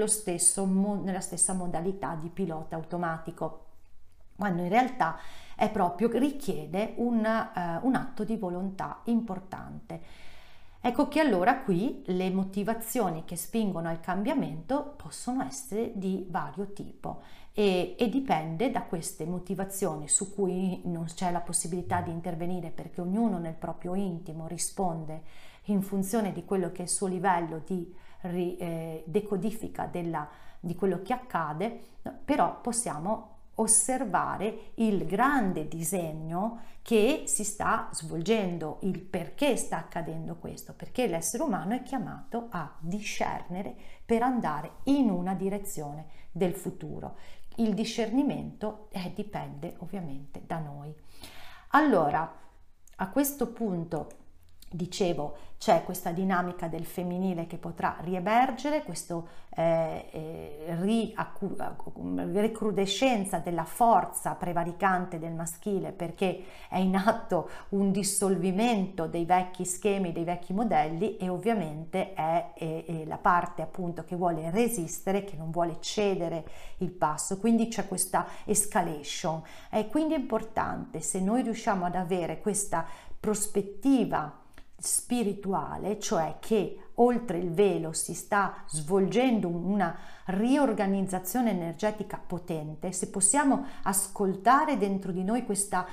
stesso, 0.05 0.63
nella 0.63 1.21
stessa 1.21 1.53
modalità 1.53 2.13
di 2.13 2.29
pilota 2.29 2.75
automatico, 2.75 3.65
quando 4.35 4.61
in 4.61 4.69
realtà 4.69 5.17
è 5.55 5.71
proprio 5.71 6.07
richiede 6.19 6.93
un, 6.97 7.17
uh, 7.17 7.87
un 7.87 7.95
atto 7.95 8.23
di 8.23 8.37
volontà 8.37 9.01
importante. 9.05 10.27
Ecco 10.79 11.07
che 11.07 11.19
allora 11.19 11.59
qui 11.61 12.03
le 12.05 12.29
motivazioni 12.29 13.23
che 13.25 13.35
spingono 13.35 13.89
al 13.89 13.99
cambiamento 13.99 14.93
possono 14.95 15.43
essere 15.43 15.91
di 15.95 16.25
vario 16.29 16.71
tipo 16.71 17.21
e, 17.51 17.95
e, 17.97 18.09
dipende 18.09 18.69
da 18.69 18.83
queste 18.83 19.25
motivazioni 19.25 20.07
su 20.07 20.33
cui 20.33 20.81
non 20.85 21.05
c'è 21.05 21.31
la 21.31 21.41
possibilità 21.41 22.01
di 22.01 22.11
intervenire 22.11 22.69
perché 22.69 23.01
ognuno 23.01 23.39
nel 23.39 23.55
proprio 23.55 23.95
intimo 23.95 24.47
risponde 24.47 25.23
in 25.65 25.81
funzione 25.81 26.31
di 26.31 26.45
quello 26.45 26.71
che 26.71 26.79
è 26.79 26.83
il 26.83 26.89
suo 26.89 27.07
livello 27.07 27.61
di 27.65 27.93
eh, 28.21 29.03
decodifica 29.05 29.87
della, 29.87 30.27
di 30.59 30.75
quello 30.75 31.01
che 31.01 31.13
accade, 31.13 31.81
però 32.23 32.61
possiamo 32.61 33.36
osservare 33.59 34.71
il 34.75 35.05
grande 35.05 35.67
disegno 35.67 36.61
che 36.81 37.23
si 37.25 37.43
sta 37.43 37.89
svolgendo, 37.91 38.79
il 38.81 38.99
perché 38.99 39.57
sta 39.57 39.77
accadendo 39.77 40.35
questo, 40.35 40.73
perché 40.73 41.07
l'essere 41.07 41.43
umano 41.43 41.73
è 41.73 41.83
chiamato 41.83 42.47
a 42.49 42.75
discernere 42.79 43.75
per 44.05 44.21
andare 44.21 44.77
in 44.83 45.09
una 45.09 45.33
direzione 45.33 46.05
del 46.31 46.53
futuro. 46.53 47.17
Il 47.57 47.73
discernimento 47.73 48.87
eh, 48.91 49.11
dipende 49.13 49.75
ovviamente 49.79 50.43
da 50.45 50.59
noi. 50.59 50.93
Allora, 51.69 52.31
a 52.99 53.09
questo 53.09 53.51
punto 53.51 54.26
dicevo 54.69 55.45
c'è 55.57 55.83
questa 55.83 56.11
dinamica 56.11 56.67
del 56.67 56.85
femminile 56.85 57.47
che 57.47 57.57
potrà 57.57 57.97
riemergere, 58.01 58.83
questa 58.83 59.19
eh, 59.55 60.05
eh, 60.11 60.75
recrudescenza 62.31 63.39
della 63.39 63.63
forza 63.63 64.35
prevaricante 64.35 65.17
del 65.17 65.33
maschile 65.33 65.93
perché 65.93 66.43
è 66.69 66.77
in 66.77 66.95
atto 66.95 67.49
un 67.69 67.91
dissolvimento 67.91 69.07
dei 69.07 69.25
vecchi 69.25 69.65
schemi, 69.65 70.11
dei 70.11 70.25
vecchi 70.25 70.53
modelli 70.53 71.17
e 71.17 71.27
ovviamente 71.27 72.13
è, 72.13 72.53
è, 72.53 72.83
è 72.85 73.05
la 73.05 73.17
parte 73.17 73.63
appunto 73.63 74.03
che 74.03 74.15
vuole 74.15 74.51
resistere, 74.51 75.23
che 75.23 75.35
non 75.35 75.49
vuole 75.49 75.77
cedere 75.79 76.45
il 76.77 76.91
passo, 76.91 77.39
quindi 77.39 77.67
c'è 77.67 77.87
questa 77.87 78.27
escalation. 78.45 79.41
È 79.69 79.87
quindi 79.87 80.13
importante 80.13 81.01
se 81.01 81.19
noi 81.19 81.41
riusciamo 81.41 81.83
ad 81.83 81.95
avere 81.95 82.39
questa 82.41 82.85
prospettiva 83.19 84.45
spirituale, 84.77 85.99
cioè 85.99 86.37
che 86.39 86.79
oltre 86.95 87.37
il 87.37 87.51
velo 87.51 87.93
si 87.93 88.13
sta 88.13 88.63
svolgendo 88.67 89.47
una 89.47 89.95
riorganizzazione 90.25 91.51
energetica 91.51 92.21
potente, 92.25 92.91
se 92.91 93.09
possiamo 93.09 93.65
ascoltare 93.83 94.77
dentro 94.77 95.11
di 95.11 95.23
noi 95.23 95.45
questa 95.45 95.85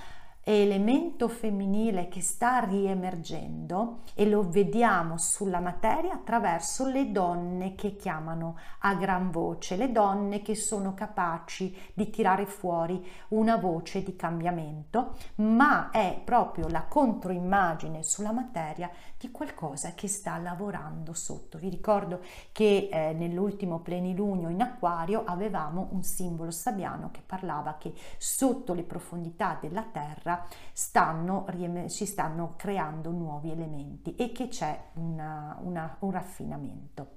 elemento 0.45 1.29
femminile 1.29 2.09
che 2.09 2.21
sta 2.21 2.61
riemergendo 2.61 4.01
e 4.15 4.27
lo 4.27 4.49
vediamo 4.49 5.17
sulla 5.17 5.61
materia 5.61 6.13
attraverso 6.13 6.87
le 6.87 7.11
donne 7.11 7.75
che 7.75 7.97
chiamano 7.97 8.59
a 8.81 8.95
gran 8.95 9.31
voce, 9.31 9.77
le 9.77 9.91
donne 9.91 10.43
che 10.43 10.55
sono 10.55 10.93
capaci 10.93 11.75
di 11.95 12.11
tirare 12.11 12.45
fuori 12.45 13.03
una 13.29 13.57
voce 13.57 14.03
di 14.03 14.15
cambiamento, 14.17 15.17
ma 15.37 15.91
è 15.91 16.21
proprio 16.23 16.69
la 16.69 16.85
controimmagine 16.85 18.03
sulla 18.03 18.33
materia 18.33 18.91
di 19.25 19.31
qualcosa 19.31 19.95
che 19.95 20.07
sta 20.07 20.37
lavorando 20.37 21.15
sotto. 21.15 21.57
Vi 21.57 21.71
ricordo 21.71 22.21
che 22.53 22.91
eh, 22.93 23.15
nell'ultimo 23.15 23.81
plenilunio 23.81 24.51
in 24.51 24.61
acquario 24.61 25.25
avevamo 25.25 25.89
un 25.93 26.03
simbolo 26.03 26.51
sabbiano 26.51 27.11
che 27.11 27.23
parlava 27.25 27.79
che 27.79 27.95
sotto 28.19 28.75
le 28.75 28.83
profondità 28.83 29.57
della 29.59 29.85
terra 29.91 30.47
stanno, 30.75 31.47
si 31.87 32.05
stanno 32.05 32.53
creando 32.57 33.11
nuovi 33.13 33.51
elementi 33.51 34.15
e 34.15 34.31
che 34.31 34.49
c'è 34.49 34.79
una, 34.95 35.57
una, 35.63 35.97
un 36.01 36.11
raffinamento. 36.11 37.09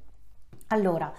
Allora, 0.68 1.12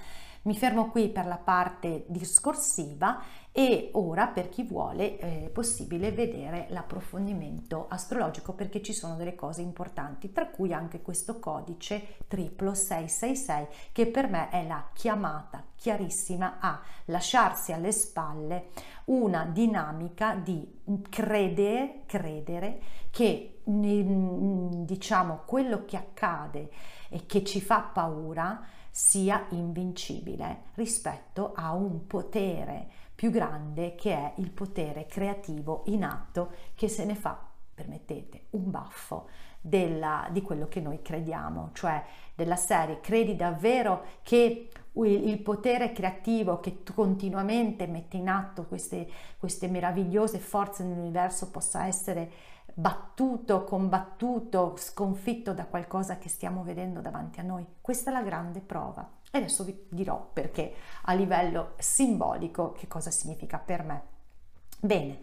mi 0.42 0.57
fermo 0.57 0.88
qui 0.88 1.11
per 1.11 1.26
la 1.26 1.37
parte 1.37 2.07
discorsiva 2.09 3.21
e 3.52 3.90
ora 3.95 4.28
per 4.28 4.49
chi 4.49 4.62
vuole 4.62 5.17
è 5.19 5.50
possibile 5.52 6.12
vedere 6.12 6.67
l'approfondimento 6.71 7.87
astrologico 7.88 8.52
perché 8.52 8.83
ci 8.83 8.93
sono 8.93 9.17
delle 9.17 9.35
cose 9.35 9.62
importanti, 9.62 10.33
tra 10.33 10.49
cui 10.49 10.73
anche 10.73 11.02
questo 11.02 11.38
codice 11.38 12.17
triplo 12.28 12.75
666 12.75 13.67
che 13.93 14.07
per 14.07 14.28
me 14.28 14.49
è 14.50 14.67
la 14.67 14.88
chiamata 14.93 15.64
chiarissima 15.75 16.59
a 16.61 16.81
lasciarsi 17.07 17.73
alle 17.73 17.93
spalle 17.93 18.69
una 19.07 19.45
dinamica 19.45 20.35
di 20.35 20.81
credere, 21.09 22.02
credere 22.07 22.81
che 23.11 23.61
diciamo 23.64 25.43
quello 25.45 25.85
che 25.85 25.97
accade 25.97 26.71
e 27.09 27.26
che 27.26 27.43
ci 27.45 27.61
fa 27.61 27.81
paura 27.81 28.62
sia 28.90 29.47
invincibile 29.50 30.62
rispetto 30.75 31.52
a 31.55 31.73
un 31.73 32.07
potere 32.07 33.07
più 33.19 33.33
grande 33.33 33.97
che 33.97 34.15
è 34.15 34.33
il 34.37 34.53
potere 34.53 35.07
creativo 35.07 35.83
in 35.87 36.05
atto 36.05 36.53
che 36.77 36.87
se 36.87 37.05
ne 37.05 37.17
fa, 37.17 37.37
permettete, 37.75 38.45
un 38.51 38.71
baffo 38.71 39.29
della, 39.61 40.29
di 40.31 40.41
quello 40.41 40.69
che 40.69 40.81
noi 40.81 41.03
crediamo, 41.03 41.71
cioè 41.73 42.01
della 42.37 42.55
serie 42.55 43.01
credi 43.01 43.35
davvero 43.35 44.05
che 44.23 44.69
il 44.93 45.39
potere 45.41 45.91
creativo 45.91 46.61
che 46.61 46.85
continuamente 46.95 47.89
mette 47.89 48.17
in 48.17 48.29
atto 48.29 48.67
queste, 48.67 49.09
queste 49.37 49.67
meravigliose 49.67 50.39
forze 50.39 50.85
nell'universo 50.85 51.51
possa 51.51 51.87
essere 51.87 52.31
battuto, 52.73 53.65
combattuto, 53.65 54.77
sconfitto 54.77 55.53
da 55.55 55.65
qualcosa 55.65 56.19
che 56.19 56.29
stiamo 56.29 56.63
vedendo 56.63 57.01
davanti 57.01 57.41
a 57.41 57.43
noi. 57.43 57.67
Questa 57.81 58.11
è 58.11 58.13
la 58.13 58.23
grande 58.23 58.61
prova. 58.61 59.18
E 59.31 59.39
adesso 59.39 59.65
vi 59.65 59.87
dirò 59.89 60.31
perché 60.33 60.75
a 61.03 61.13
livello 61.13 61.75
simbolico 61.79 62.73
che 62.73 62.89
cosa 62.89 63.11
significa 63.11 63.59
per 63.59 63.83
me. 63.83 64.03
Bene, 64.81 65.19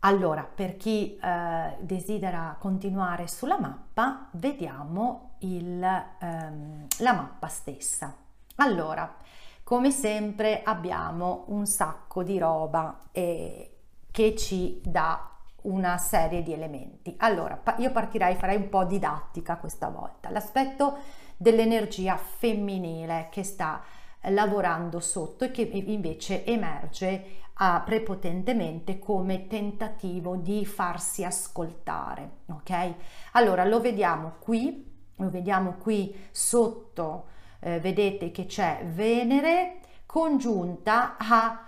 allora 0.00 0.42
per 0.42 0.76
chi 0.76 1.16
eh, 1.16 1.76
desidera 1.80 2.56
continuare 2.58 3.26
sulla 3.26 3.58
mappa, 3.58 4.28
vediamo 4.32 5.36
il, 5.40 5.82
ehm, 5.82 6.86
la 6.98 7.12
mappa 7.14 7.48
stessa. 7.48 8.14
Allora, 8.56 9.16
come 9.62 9.90
sempre 9.90 10.62
abbiamo 10.62 11.44
un 11.48 11.66
sacco 11.66 12.22
di 12.22 12.38
roba 12.38 12.98
eh, 13.12 13.76
che 14.10 14.36
ci 14.36 14.82
dà 14.84 15.30
una 15.62 15.96
serie 15.96 16.42
di 16.42 16.52
elementi. 16.52 17.14
Allora, 17.18 17.62
io 17.78 17.90
partirei, 17.90 18.34
farei 18.36 18.56
un 18.56 18.68
po' 18.68 18.84
didattica 18.84 19.56
questa 19.56 19.88
volta. 19.88 20.28
L'aspetto 20.28 20.98
dell'energia 21.44 22.16
femminile 22.16 23.28
che 23.30 23.42
sta 23.42 23.82
lavorando 24.28 24.98
sotto 24.98 25.44
e 25.44 25.50
che 25.50 25.60
invece 25.60 26.46
emerge 26.46 27.42
uh, 27.58 27.84
prepotentemente 27.84 28.98
come 28.98 29.46
tentativo 29.46 30.36
di 30.36 30.64
farsi 30.64 31.22
ascoltare, 31.22 32.30
ok? 32.46 32.94
Allora, 33.32 33.64
lo 33.64 33.82
vediamo 33.82 34.36
qui, 34.38 34.90
lo 35.16 35.28
vediamo 35.28 35.74
qui 35.74 36.28
sotto 36.30 37.26
eh, 37.60 37.78
vedete 37.78 38.30
che 38.30 38.46
c'è 38.46 38.86
Venere 38.86 39.80
congiunta 40.06 41.16
a 41.18 41.66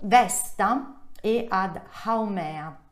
Vesta 0.00 1.02
e 1.20 1.46
ad 1.46 1.78
Haumea. 2.04 2.87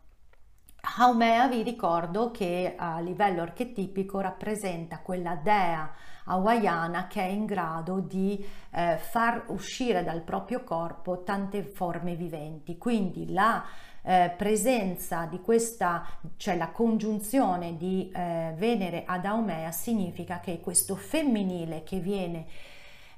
Haumea 0.95 1.49
vi 1.49 1.63
ricordo 1.63 2.31
che 2.31 2.75
a 2.77 3.01
livello 3.01 3.43
archetipico 3.43 4.21
rappresenta 4.21 5.01
quella 5.01 5.35
dea 5.35 5.93
hawaiana 6.25 7.09
che 7.09 7.23
è 7.23 7.27
in 7.27 7.45
grado 7.45 7.99
di 7.99 8.45
eh, 8.71 8.97
far 8.97 9.47
uscire 9.49 10.05
dal 10.05 10.23
proprio 10.23 10.63
corpo 10.63 11.23
tante 11.25 11.65
forme 11.65 12.15
viventi. 12.15 12.79
Quindi 12.79 13.33
la 13.33 13.65
eh, 14.03 14.33
presenza 14.37 15.27
di 15.27 15.41
questa, 15.41 16.07
cioè 16.37 16.57
la 16.57 16.71
congiunzione 16.71 17.77
di 17.77 18.11
eh, 18.15 18.55
Venere 18.57 19.03
ad 19.07 19.25
Aumea 19.25 19.73
significa 19.73 20.39
che 20.39 20.61
questo 20.61 20.95
femminile 20.95 21.83
che 21.83 21.99
viene 21.99 22.47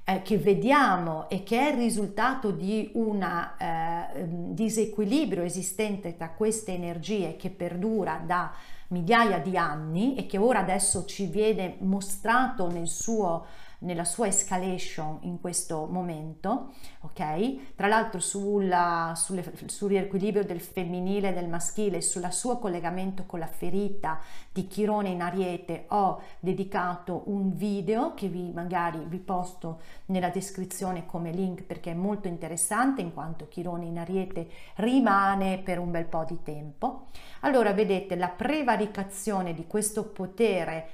eh, 0.09 0.21
che 0.23 0.37
vediamo 0.37 1.29
e 1.29 1.43
che 1.43 1.59
è 1.59 1.71
il 1.71 1.77
risultato 1.77 2.49
di 2.49 2.89
un 2.93 3.21
eh, 3.21 4.25
disequilibrio 4.25 5.43
esistente 5.43 6.15
tra 6.17 6.29
queste 6.29 6.73
energie 6.73 7.35
che 7.35 7.51
perdura 7.51 8.19
da 8.25 8.51
migliaia 8.87 9.37
di 9.37 9.55
anni 9.55 10.15
e 10.15 10.25
che 10.25 10.39
ora 10.39 10.59
adesso 10.59 11.05
ci 11.05 11.27
viene 11.27 11.75
mostrato 11.81 12.71
nel 12.71 12.87
suo 12.87 13.45
nella 13.79 14.03
sua 14.03 14.27
escalation 14.27 15.19
in 15.21 15.39
questo 15.39 15.87
momento, 15.89 16.73
ok? 17.01 17.75
Tra 17.75 17.87
l'altro 17.87 18.19
sulla, 18.19 19.13
sulle, 19.15 19.53
sul 19.67 19.89
riequilibrio 19.89 20.43
del 20.43 20.61
femminile 20.61 21.29
e 21.29 21.33
del 21.33 21.47
maschile, 21.47 22.01
sul 22.01 22.27
suo 22.31 22.57
collegamento 22.59 23.25
con 23.25 23.39
la 23.39 23.47
ferita 23.47 24.19
di 24.51 24.67
Chirone 24.67 25.09
in 25.09 25.21
Ariete 25.21 25.85
ho 25.89 26.21
dedicato 26.39 27.23
un 27.25 27.55
video 27.55 28.13
che 28.13 28.27
vi 28.27 28.51
magari 28.51 29.03
vi 29.07 29.19
posto 29.19 29.79
nella 30.07 30.29
descrizione 30.29 31.05
come 31.05 31.31
link 31.31 31.63
perché 31.63 31.91
è 31.91 31.95
molto 31.95 32.27
interessante 32.27 33.01
in 33.01 33.13
quanto 33.13 33.47
Chirone 33.47 33.85
in 33.85 33.97
Ariete 33.97 34.49
rimane 34.75 35.59
per 35.59 35.79
un 35.79 35.91
bel 35.91 36.05
po' 36.05 36.25
di 36.25 36.39
tempo. 36.43 37.07
Allora 37.41 37.71
vedete 37.71 38.15
la 38.15 38.27
prevaricazione 38.29 39.53
di 39.53 39.65
questo 39.67 40.03
potere 40.03 40.89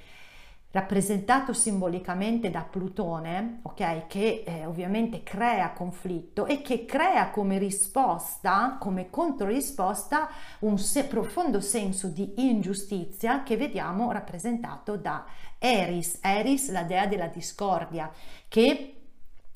rappresentato 0.75 1.53
simbolicamente 1.53 2.49
da 2.49 2.59
Plutone, 2.69 3.59
ok, 3.61 4.07
che 4.07 4.43
eh, 4.45 4.65
ovviamente 4.65 5.23
crea 5.23 5.71
conflitto 5.71 6.45
e 6.45 6.61
che 6.61 6.83
crea 6.83 7.29
come 7.29 7.57
risposta, 7.57 8.75
come 8.77 9.09
controrisposta, 9.09 10.27
un 10.59 10.77
se- 10.77 11.05
profondo 11.05 11.61
senso 11.61 12.09
di 12.09 12.33
ingiustizia 12.35 13.43
che 13.43 13.55
vediamo 13.55 14.11
rappresentato 14.11 14.97
da 14.97 15.23
Eris, 15.57 16.19
Eris 16.21 16.69
la 16.71 16.83
dea 16.83 17.07
della 17.07 17.27
discordia, 17.27 18.11
che 18.49 18.95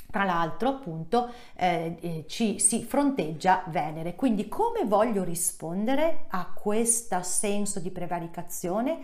tra 0.09 0.23
l'altro 0.23 0.69
appunto 0.69 1.31
eh, 1.55 1.97
eh, 1.99 2.25
ci 2.27 2.59
si 2.59 2.83
fronteggia 2.83 3.63
Venere. 3.67 4.15
Quindi 4.15 4.47
come 4.47 4.85
voglio 4.85 5.23
rispondere 5.23 6.25
a 6.29 6.51
questo 6.53 7.21
senso 7.23 7.79
di 7.79 7.91
prevaricazione? 7.91 8.99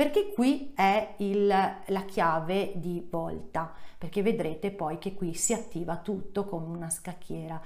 Perché 0.00 0.32
qui 0.32 0.72
è 0.74 1.16
il, 1.18 1.46
la 1.46 2.04
chiave 2.06 2.72
di 2.76 3.06
volta, 3.10 3.70
perché 3.98 4.22
vedrete 4.22 4.70
poi 4.70 4.96
che 4.96 5.12
qui 5.12 5.34
si 5.34 5.52
attiva 5.52 5.98
tutto 5.98 6.46
come 6.46 6.74
una 6.74 6.88
scacchiera. 6.88 7.60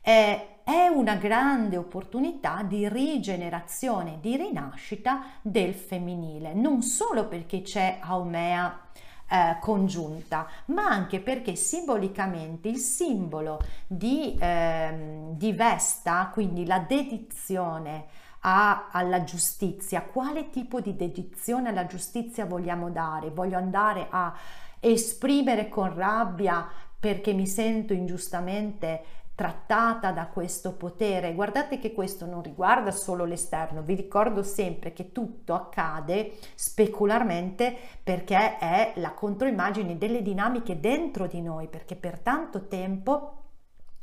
eh, 0.00 0.62
è 0.64 0.86
una 0.86 1.16
grande 1.16 1.76
opportunità 1.76 2.62
di 2.62 2.88
rigenerazione, 2.88 4.16
di 4.18 4.34
rinascita 4.34 5.24
del 5.42 5.74
femminile, 5.74 6.54
non 6.54 6.80
solo 6.80 7.28
perché 7.28 7.60
c'è 7.60 7.98
Aumea 8.00 8.80
eh, 9.28 9.58
congiunta, 9.60 10.48
ma 10.68 10.86
anche 10.86 11.20
perché 11.20 11.54
simbolicamente 11.54 12.66
il 12.66 12.78
simbolo 12.78 13.60
di, 13.86 14.34
eh, 14.40 15.32
di 15.32 15.52
Vesta, 15.52 16.30
quindi 16.32 16.64
la 16.64 16.78
dedizione 16.78 18.06
a, 18.46 18.88
alla 18.90 19.24
giustizia, 19.24 20.02
quale 20.02 20.50
tipo 20.50 20.80
di 20.80 20.96
dedizione 20.96 21.70
alla 21.70 21.86
giustizia 21.86 22.44
vogliamo 22.44 22.90
dare? 22.90 23.30
Voglio 23.30 23.56
andare 23.56 24.06
a 24.10 24.34
esprimere 24.80 25.68
con 25.68 25.94
rabbia 25.94 26.68
perché 26.98 27.32
mi 27.32 27.46
sento 27.46 27.92
ingiustamente 27.94 29.02
trattata 29.34 30.12
da 30.12 30.26
questo 30.26 30.74
potere. 30.74 31.34
Guardate 31.34 31.78
che 31.78 31.92
questo 31.92 32.26
non 32.26 32.42
riguarda 32.42 32.90
solo 32.90 33.24
l'esterno, 33.24 33.82
vi 33.82 33.94
ricordo 33.94 34.42
sempre 34.42 34.92
che 34.92 35.10
tutto 35.10 35.54
accade 35.54 36.34
specularmente 36.54 37.74
perché 38.02 38.58
è 38.58 38.92
la 38.96 39.12
controimmagine 39.12 39.96
delle 39.96 40.22
dinamiche 40.22 40.78
dentro 40.80 41.26
di 41.26 41.40
noi, 41.40 41.66
perché 41.68 41.96
per 41.96 42.18
tanto 42.18 42.66
tempo 42.68 43.38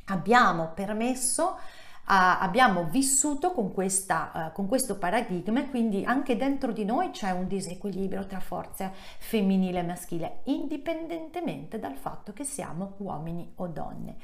abbiamo 0.05 0.71
permesso 0.73 1.57
abbiamo 2.05 2.85
vissuto 2.85 3.51
con, 3.51 3.71
questa, 3.71 4.31
uh, 4.33 4.51
con 4.53 4.67
questo 4.67 4.97
paradigma 4.97 5.61
e 5.61 5.69
quindi 5.69 6.03
anche 6.03 6.35
dentro 6.35 6.71
di 6.71 6.83
noi 6.83 7.11
c'è 7.11 7.31
un 7.31 7.47
disequilibrio 7.47 8.25
tra 8.25 8.39
forza 8.39 8.91
femminile 8.93 9.79
e 9.79 9.83
maschile, 9.83 10.39
indipendentemente 10.45 11.79
dal 11.79 11.95
fatto 11.95 12.33
che 12.33 12.43
siamo 12.43 12.95
uomini 12.97 13.53
o 13.55 13.67
donne. 13.67 14.15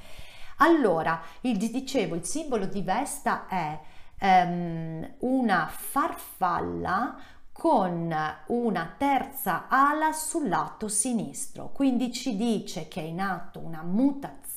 Allora, 0.57 1.21
il, 1.41 1.57
dicevo, 1.57 2.15
il 2.15 2.25
simbolo 2.25 2.65
di 2.65 2.81
Vesta 2.81 3.47
è 3.47 3.79
um, 4.21 5.07
una 5.19 5.67
farfalla 5.69 7.15
con 7.51 8.15
una 8.47 8.95
terza 8.97 9.67
ala 9.67 10.11
sul 10.11 10.47
lato 10.47 10.87
sinistro, 10.87 11.71
quindi 11.71 12.11
ci 12.11 12.35
dice 12.35 12.87
che 12.87 13.01
è 13.01 13.05
in 13.05 13.19
atto 13.19 13.59
una 13.59 13.81
mutazione 13.81 14.56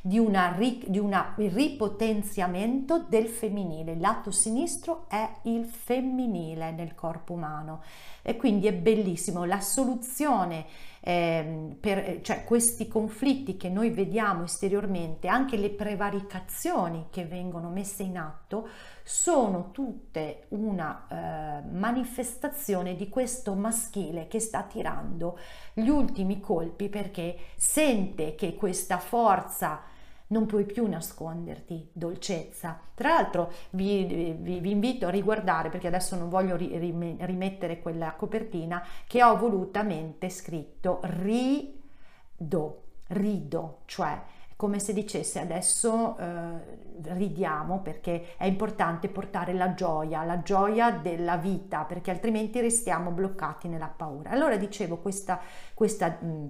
di, 0.00 0.18
una, 0.18 0.56
di 0.56 0.98
un 0.98 1.24
ripotenziamento 1.36 3.04
del 3.08 3.26
femminile. 3.26 3.92
Il 3.92 4.00
lato 4.00 4.30
sinistro 4.30 5.06
è 5.08 5.28
il 5.42 5.64
femminile 5.66 6.70
nel 6.70 6.94
corpo 6.94 7.32
umano 7.32 7.82
e 8.22 8.36
quindi 8.36 8.66
è 8.66 8.72
bellissimo. 8.72 9.44
La 9.44 9.60
soluzione 9.60 10.66
eh, 11.02 11.76
per 11.80 12.20
cioè, 12.22 12.44
questi 12.44 12.86
conflitti 12.86 13.56
che 13.56 13.68
noi 13.68 13.90
vediamo 13.90 14.44
esteriormente, 14.44 15.28
anche 15.28 15.56
le 15.56 15.70
prevaricazioni 15.70 17.06
che 17.10 17.24
vengono 17.24 17.70
messe 17.70 18.02
in 18.02 18.18
atto, 18.18 18.68
sono 19.02 19.70
tutte 19.72 20.44
una 20.48 21.06
eh, 21.08 21.68
manifestazione 21.68 22.94
di 22.94 23.08
questo 23.08 23.54
maschile 23.54 24.28
che 24.28 24.38
sta 24.38 24.62
tirando 24.62 25.38
gli 25.72 25.88
ultimi 25.88 26.38
colpi 26.38 26.88
perché 26.88 27.36
sente 27.56 28.34
che 28.34 28.54
questa 28.54 28.98
forza 29.10 29.80
non 30.28 30.46
puoi 30.46 30.64
più 30.64 30.86
nasconderti 30.86 31.90
dolcezza. 31.92 32.78
Tra 32.94 33.14
l'altro 33.14 33.52
vi, 33.70 34.36
vi, 34.40 34.60
vi, 34.60 34.70
invito 34.70 35.08
a 35.08 35.10
riguardare, 35.10 35.70
perché 35.70 35.88
adesso 35.88 36.16
non 36.16 36.28
voglio 36.28 36.54
ri, 36.54 36.78
rimettere 37.20 37.80
quella 37.80 38.12
copertina, 38.12 38.80
che 39.08 39.24
ho 39.24 39.36
volutamente 39.36 40.28
scritto 40.28 41.00
rido, 41.02 42.82
rido, 43.08 43.80
cioè 43.86 44.22
come 44.54 44.78
se 44.78 44.92
dicesse 44.92 45.40
adesso 45.40 46.18
eh, 46.18 47.14
ridiamo 47.14 47.80
perché 47.80 48.36
è 48.36 48.44
importante 48.44 49.08
portare 49.08 49.54
la 49.54 49.72
gioia, 49.72 50.22
la 50.22 50.42
gioia 50.42 50.90
della 50.92 51.38
vita, 51.38 51.84
perché 51.84 52.10
altrimenti 52.10 52.60
restiamo 52.60 53.10
bloccati 53.10 53.68
nella 53.68 53.88
paura. 53.88 54.30
Allora 54.30 54.56
dicevo 54.56 54.98
questa, 54.98 55.40
questa 55.72 56.08
mh, 56.20 56.46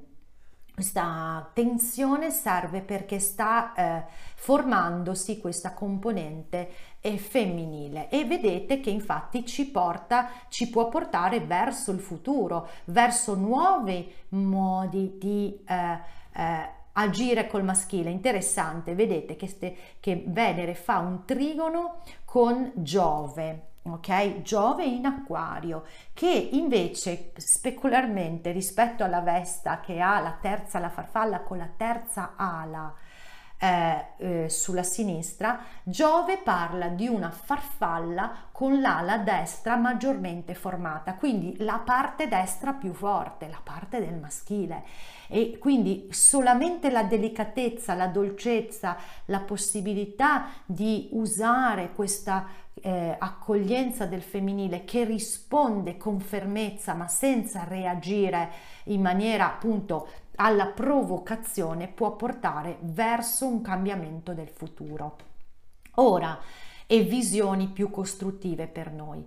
questa 0.80 1.50
tensione 1.52 2.30
serve 2.30 2.80
perché 2.80 3.18
sta 3.18 3.74
eh, 3.74 4.04
formandosi 4.34 5.38
questa 5.38 5.74
componente 5.74 6.70
eh, 7.02 7.18
femminile 7.18 8.08
e 8.08 8.24
vedete 8.24 8.80
che 8.80 8.88
infatti 8.88 9.44
ci 9.44 9.70
porta, 9.70 10.30
ci 10.48 10.70
può 10.70 10.88
portare 10.88 11.40
verso 11.40 11.90
il 11.90 12.00
futuro, 12.00 12.66
verso 12.86 13.34
nuovi 13.34 14.10
modi 14.30 15.18
di 15.18 15.62
eh, 15.68 15.98
eh, 16.32 16.68
agire 16.92 17.46
col 17.46 17.62
maschile. 17.62 18.08
Interessante, 18.08 18.94
vedete 18.94 19.36
che, 19.36 19.48
ste, 19.48 19.76
che 20.00 20.24
Venere 20.28 20.74
fa 20.74 20.96
un 20.96 21.26
trigono 21.26 22.00
con 22.24 22.72
Giove 22.76 23.69
ok? 23.82 24.42
Giove 24.42 24.84
in 24.84 25.06
acquario, 25.06 25.84
che 26.12 26.28
invece 26.52 27.32
specularmente 27.36 28.52
rispetto 28.52 29.04
alla 29.04 29.20
Vesta 29.20 29.80
che 29.80 30.00
ha 30.00 30.20
la 30.20 30.36
terza, 30.40 30.78
la 30.78 30.90
farfalla 30.90 31.40
con 31.40 31.58
la 31.58 31.70
terza 31.76 32.34
ala 32.36 32.94
eh, 33.62 34.06
eh, 34.16 34.48
sulla 34.48 34.82
sinistra, 34.82 35.60
Giove 35.82 36.38
parla 36.38 36.88
di 36.88 37.08
una 37.08 37.30
farfalla 37.30 38.48
con 38.50 38.80
l'ala 38.80 39.18
destra 39.18 39.76
maggiormente 39.76 40.54
formata, 40.54 41.14
quindi 41.14 41.56
la 41.58 41.78
parte 41.84 42.26
destra 42.26 42.72
più 42.72 42.94
forte, 42.94 43.48
la 43.48 43.60
parte 43.62 44.00
del 44.00 44.14
maschile 44.14 44.84
e 45.28 45.58
quindi 45.58 46.08
solamente 46.10 46.90
la 46.90 47.02
delicatezza, 47.02 47.94
la 47.94 48.06
dolcezza, 48.06 48.96
la 49.26 49.40
possibilità 49.40 50.46
di 50.64 51.10
usare 51.12 51.92
questa 51.92 52.46
eh, 52.82 53.16
accoglienza 53.18 54.06
del 54.06 54.22
femminile 54.22 54.84
che 54.84 55.04
risponde 55.04 55.96
con 55.96 56.20
fermezza 56.20 56.94
ma 56.94 57.08
senza 57.08 57.64
reagire 57.64 58.50
in 58.84 59.00
maniera 59.00 59.46
appunto 59.46 60.08
alla 60.36 60.66
provocazione 60.66 61.88
può 61.88 62.16
portare 62.16 62.78
verso 62.80 63.46
un 63.46 63.60
cambiamento 63.60 64.32
del 64.32 64.48
futuro. 64.48 65.16
Ora, 65.96 66.38
e 66.86 67.02
visioni 67.02 67.68
più 67.68 67.88
costruttive 67.88 68.66
per 68.66 68.90
noi. 68.90 69.24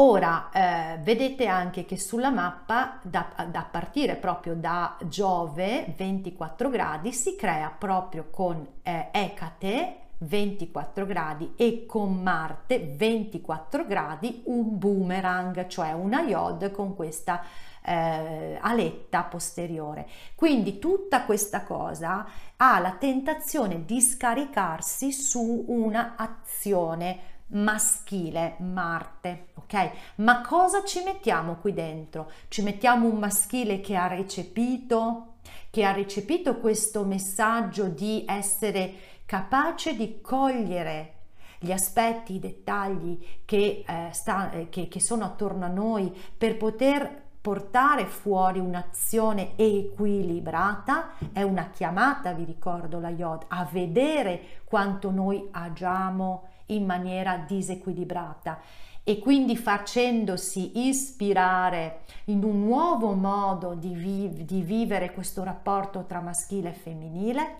Ora 0.00 0.48
eh, 0.50 0.98
vedete 1.02 1.46
anche 1.46 1.84
che 1.84 1.98
sulla 1.98 2.30
mappa 2.30 2.98
da, 3.02 3.30
da, 3.50 3.66
partire 3.68 4.14
proprio 4.14 4.54
da 4.54 4.96
Giove 5.04 5.92
24 5.96 6.70
gradi 6.70 7.12
si 7.12 7.34
crea 7.36 7.68
proprio 7.76 8.28
con 8.30 8.66
eh, 8.82 9.08
Ecate 9.10 9.96
24 10.18 11.06
gradi 11.06 11.52
e 11.56 11.86
con 11.86 12.22
Marte 12.22 12.94
24 12.96 13.86
gradi 13.86 14.42
un 14.46 14.78
boomerang, 14.78 15.66
cioè 15.68 15.92
una 15.92 16.22
iod 16.22 16.70
con 16.70 16.94
questa 16.94 17.42
eh, 17.82 18.58
aletta 18.60 19.22
posteriore. 19.24 20.08
Quindi 20.34 20.78
tutta 20.78 21.24
questa 21.24 21.62
cosa 21.62 22.26
ha 22.56 22.78
la 22.80 22.92
tentazione 22.92 23.84
di 23.84 24.00
scaricarsi 24.00 25.12
su 25.12 25.64
una 25.68 26.14
azione 26.16 27.36
maschile 27.50 28.56
Marte, 28.58 29.48
ok? 29.54 29.90
Ma 30.16 30.42
cosa 30.42 30.84
ci 30.84 31.02
mettiamo 31.02 31.56
qui 31.56 31.72
dentro? 31.72 32.30
Ci 32.48 32.62
mettiamo 32.62 33.08
un 33.08 33.18
maschile 33.18 33.80
che 33.80 33.96
ha 33.96 34.06
recepito 34.06 35.34
che 35.70 35.84
ha 35.84 35.92
recepito 35.92 36.58
questo 36.58 37.04
messaggio 37.04 37.84
di 37.84 38.24
essere 38.26 39.07
capace 39.28 39.94
di 39.94 40.22
cogliere 40.22 41.16
gli 41.58 41.70
aspetti, 41.70 42.36
i 42.36 42.38
dettagli 42.38 43.42
che, 43.44 43.84
eh, 43.86 44.08
sta, 44.12 44.50
eh, 44.52 44.70
che, 44.70 44.88
che 44.88 45.00
sono 45.00 45.26
attorno 45.26 45.66
a 45.66 45.68
noi 45.68 46.10
per 46.34 46.56
poter 46.56 47.24
portare 47.38 48.06
fuori 48.06 48.58
un'azione 48.58 49.52
equilibrata. 49.56 51.10
È 51.30 51.42
una 51.42 51.68
chiamata, 51.68 52.32
vi 52.32 52.44
ricordo 52.44 53.00
la 53.00 53.10
Yod, 53.10 53.44
a 53.48 53.68
vedere 53.70 54.62
quanto 54.64 55.10
noi 55.10 55.46
agiamo 55.50 56.44
in 56.68 56.86
maniera 56.86 57.36
disequilibrata 57.46 58.58
e 59.04 59.18
quindi 59.18 59.58
facendosi 59.58 60.86
ispirare 60.86 62.00
in 62.26 62.42
un 62.44 62.60
nuovo 62.60 63.12
modo 63.12 63.74
di, 63.74 63.92
vi- 63.92 64.44
di 64.46 64.62
vivere 64.62 65.12
questo 65.12 65.44
rapporto 65.44 66.06
tra 66.06 66.20
maschile 66.20 66.70
e 66.70 66.72
femminile, 66.72 67.56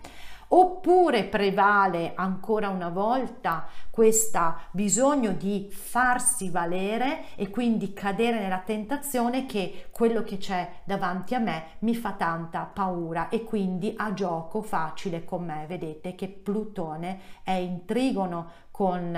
oppure 0.49 1.25
prevale 1.25 2.13
ancora 2.15 2.69
una 2.69 2.89
volta 2.89 3.67
questo 3.89 4.55
bisogno 4.71 5.33
di 5.33 5.67
farsi 5.69 6.49
valere 6.49 7.35
e 7.35 7.49
quindi 7.49 7.93
cadere 7.93 8.39
nella 8.39 8.59
tentazione 8.59 9.45
che 9.45 9.87
quello 9.91 10.23
che 10.23 10.37
c'è 10.37 10.81
davanti 10.83 11.35
a 11.35 11.39
me 11.39 11.63
mi 11.79 11.95
fa 11.95 12.13
tanta 12.13 12.61
paura 12.61 13.29
e 13.29 13.43
quindi 13.43 13.93
a 13.97 14.13
gioco 14.13 14.61
facile 14.61 15.25
con 15.25 15.45
me. 15.45 15.65
Vedete 15.67 16.15
che 16.15 16.27
Plutone 16.27 17.19
è 17.43 17.51
in 17.51 17.85
trigono 17.85 18.67
con 18.79 19.13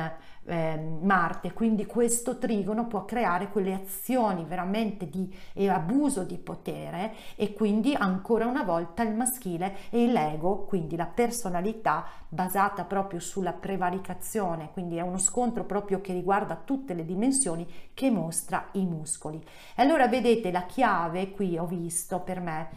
eh, 0.45 0.97
Marte, 1.01 1.53
quindi 1.53 1.85
questo 1.85 2.39
trigono 2.39 2.87
può 2.87 3.05
creare 3.05 3.49
quelle 3.49 3.75
azioni 3.75 4.43
veramente 4.43 5.07
di 5.07 5.31
abuso 5.67 6.23
di 6.23 6.39
potere 6.39 7.13
e 7.35 7.53
quindi 7.53 7.93
ancora 7.93 8.47
una 8.47 8.63
volta 8.63 9.03
il 9.03 9.13
maschile 9.13 9.75
e 9.91 10.07
l'ego, 10.07 10.65
quindi 10.65 10.95
la 10.95 11.05
personalità 11.05 12.07
basata 12.27 12.85
proprio 12.85 13.19
sulla 13.19 13.53
prevaricazione, 13.53 14.71
quindi 14.73 14.97
è 14.97 15.01
uno 15.01 15.19
scontro 15.19 15.63
proprio 15.63 16.01
che 16.01 16.13
riguarda 16.13 16.55
tutte 16.55 16.95
le 16.95 17.05
dimensioni 17.05 17.67
che 17.93 18.09
mostra 18.09 18.69
i 18.71 18.83
muscoli. 18.83 19.39
E 19.75 19.81
allora 19.83 20.07
vedete 20.07 20.49
la 20.49 20.65
chiave 20.65 21.29
qui 21.29 21.55
ho 21.59 21.67
visto 21.67 22.19
per 22.21 22.39
me 22.39 22.69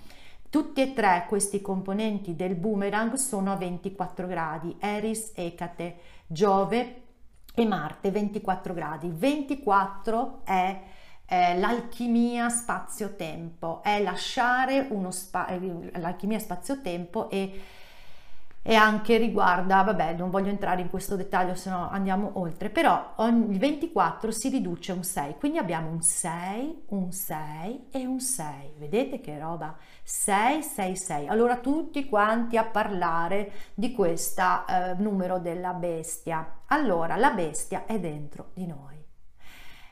tutti 0.55 0.83
e 0.83 0.93
tre 0.93 1.25
questi 1.27 1.61
componenti 1.61 2.37
del 2.37 2.55
boomerang 2.55 3.15
sono 3.15 3.51
a 3.51 3.57
24 3.57 4.29
gradi, 4.29 4.77
Eris, 4.79 5.33
Ecate, 5.35 5.97
Giove 6.35 7.03
e 7.55 7.65
Marte 7.65 8.11
24 8.11 8.75
gradi. 8.75 9.11
24 9.11 10.41
è 10.45 10.81
l'alchimia 11.57 12.49
spazio-tempo, 12.49 13.83
è 13.83 14.03
lasciare 14.03 14.89
uno 14.91 15.11
spazio, 15.11 15.91
eh, 15.93 15.99
l'alchimia 16.01 16.39
spazio-tempo 16.39 17.31
e 17.31 17.63
e 18.67 18.75
anche 18.77 19.19
riguarda, 19.19 19.83
vabbè 19.83 20.15
non 20.15 20.31
voglio 20.31 20.49
entrare 20.49 20.81
in 20.81 20.89
questo 20.89 21.17
dettaglio 21.17 21.55
se 21.55 21.69
no 21.69 21.91
andiamo 21.91 22.31
oltre, 22.37 22.71
però 22.71 23.13
il 23.19 23.59
24 23.59 24.31
si 24.31 24.49
riduce 24.49 24.93
un 24.93 25.05
6, 25.05 25.37
quindi 25.37 25.59
abbiamo 25.59 25.91
un 25.91 26.01
6, 26.01 26.85
un 26.89 27.13
6 27.13 27.89
e 27.91 28.07
un 28.07 28.21
6, 28.21 28.73
vedete 28.79 29.21
che 29.21 29.39
roba? 29.39 29.77
6, 30.03 30.63
6, 30.63 30.97
6, 30.97 31.27
allora 31.29 31.59
tutti 31.59 32.09
quanti 32.09 32.57
a 32.57 32.65
parlare 32.65 33.53
di 33.75 33.93
questo 33.93 34.67
eh, 34.67 34.95
numero 34.97 35.39
della 35.39 35.75
bestia, 35.75 36.61
allora 36.69 37.17
la 37.17 37.33
bestia 37.33 37.85
è 37.85 38.01
dentro 38.01 38.53
di 38.55 38.67
noi. 38.67 38.97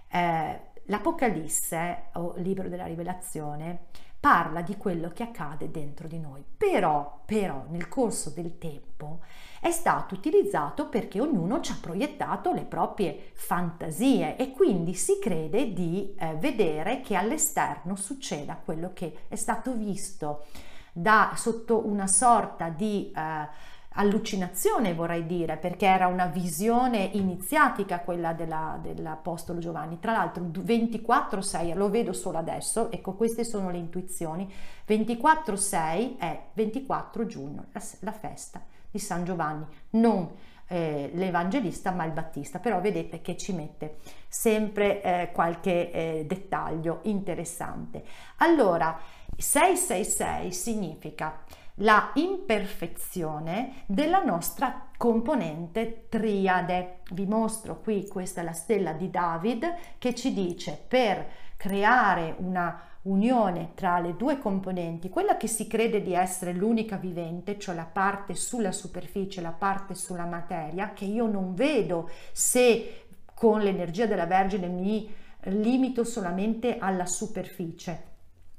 Eh, 0.09 0.61
L'Apocalisse 0.87 2.09
o 2.15 2.35
libro 2.39 2.69
della 2.69 2.87
rivelazione 2.87 3.85
parla 4.23 4.63
di 4.63 4.77
quello 4.77 5.09
che 5.09 5.25
accade 5.25 5.73
dentro 5.73 6.07
di 6.07 6.21
noi. 6.21 6.45
Però, 6.57 7.23
però, 7.27 7.65
nel 7.71 7.89
corso 7.89 8.31
del 8.31 8.57
tempo 8.57 9.19
è 9.61 9.73
stato 9.73 10.15
utilizzato 10.15 10.89
perché 10.89 11.21
ognuno 11.21 11.61
ci 11.61 11.73
ha 11.73 11.79
proiettato 11.81 12.53
le 12.53 12.63
proprie 12.63 13.33
fantasie 13.33 14.37
e 14.37 14.53
quindi 14.53 14.95
si 14.95 15.19
crede 15.21 15.73
di 15.73 16.15
eh, 16.17 16.37
vedere 16.37 17.01
che 17.01 17.17
all'esterno 17.17 17.97
succeda 17.97 18.61
quello 18.65 18.93
che 18.95 19.23
è 19.27 19.35
stato 19.35 19.75
visto 19.75 20.45
da 20.93 21.33
sotto 21.35 21.85
una 21.89 22.07
sorta 22.07 22.69
di 22.69 23.11
eh, 23.13 23.49
allucinazione 23.95 24.95
vorrei 24.95 25.27
dire 25.27 25.57
perché 25.57 25.87
era 25.87 26.07
una 26.07 26.27
visione 26.27 27.11
iniziatica 27.13 28.01
quella 28.01 28.33
della, 28.33 28.79
dell'Apostolo 28.81 29.59
Giovanni. 29.59 29.99
Tra 29.99 30.13
l'altro 30.13 30.45
24-6 30.45 31.75
lo 31.75 31.91
vedo 31.91 32.13
solo 32.13 32.39
adesso 32.39 32.91
ecco 32.91 33.15
queste 33.15 33.45
sono 33.45 33.71
le 33.71 33.79
intuizioni. 33.79 34.51
24-6 34.87 36.19
è 36.19 36.43
24 36.53 37.27
giugno 37.27 37.67
la, 37.73 37.83
la 38.01 38.13
festa 38.13 38.63
di 38.91 38.99
San 38.99 39.25
Giovanni. 39.25 39.65
Non 39.91 40.31
eh, 40.69 41.11
l'Evangelista 41.13 41.91
ma 41.91 42.05
il 42.05 42.13
Battista. 42.13 42.59
Però 42.59 42.81
vedete 42.81 43.21
che 43.21 43.37
ci 43.37 43.53
mette 43.53 43.99
sempre 44.29 45.03
eh, 45.03 45.31
qualche 45.33 45.91
eh, 45.91 46.25
dettaglio 46.27 47.01
interessante. 47.03 48.03
Allora 48.39 48.99
666 49.37 50.53
significa 50.53 51.41
la 51.77 52.11
imperfezione 52.15 53.85
della 53.87 54.23
nostra 54.23 54.89
componente 54.97 56.07
triade. 56.09 57.01
Vi 57.13 57.27
mostro 57.27 57.81
qui, 57.81 58.07
questa 58.07 58.41
è 58.41 58.45
la 58.45 58.53
stella 58.53 58.93
di 58.93 59.11
David 59.11 59.75
che 59.99 60.15
ci 60.15 60.33
dice 60.33 60.79
per 60.87 61.27
creare 61.57 62.35
una 62.39 62.81
unione 63.03 63.73
tra 63.75 63.99
le 63.99 64.17
due 64.17 64.39
componenti, 64.39 65.09
quella 65.09 65.37
che 65.37 65.49
si 65.49 65.67
crede 65.67 66.03
di 66.03 66.15
essere 66.15 66.53
l'unica 66.53 66.97
vivente, 66.97 67.59
cioè 67.59 67.75
la 67.75 67.89
parte 67.91 68.35
sulla 68.35 68.71
superficie, 68.71 69.41
la 69.41 69.51
parte 69.51 69.95
sulla 69.95 70.25
materia, 70.25 70.93
che 70.93 71.05
io 71.05 71.27
non 71.27 71.55
vedo 71.55 72.09
se 72.31 73.07
con 73.35 73.61
l'energia 73.61 74.07
della 74.07 74.27
Vergine 74.27 74.69
mi 74.69 75.13
limito 75.47 76.05
solamente 76.05 76.79
alla 76.79 77.07
superficie 77.07 78.11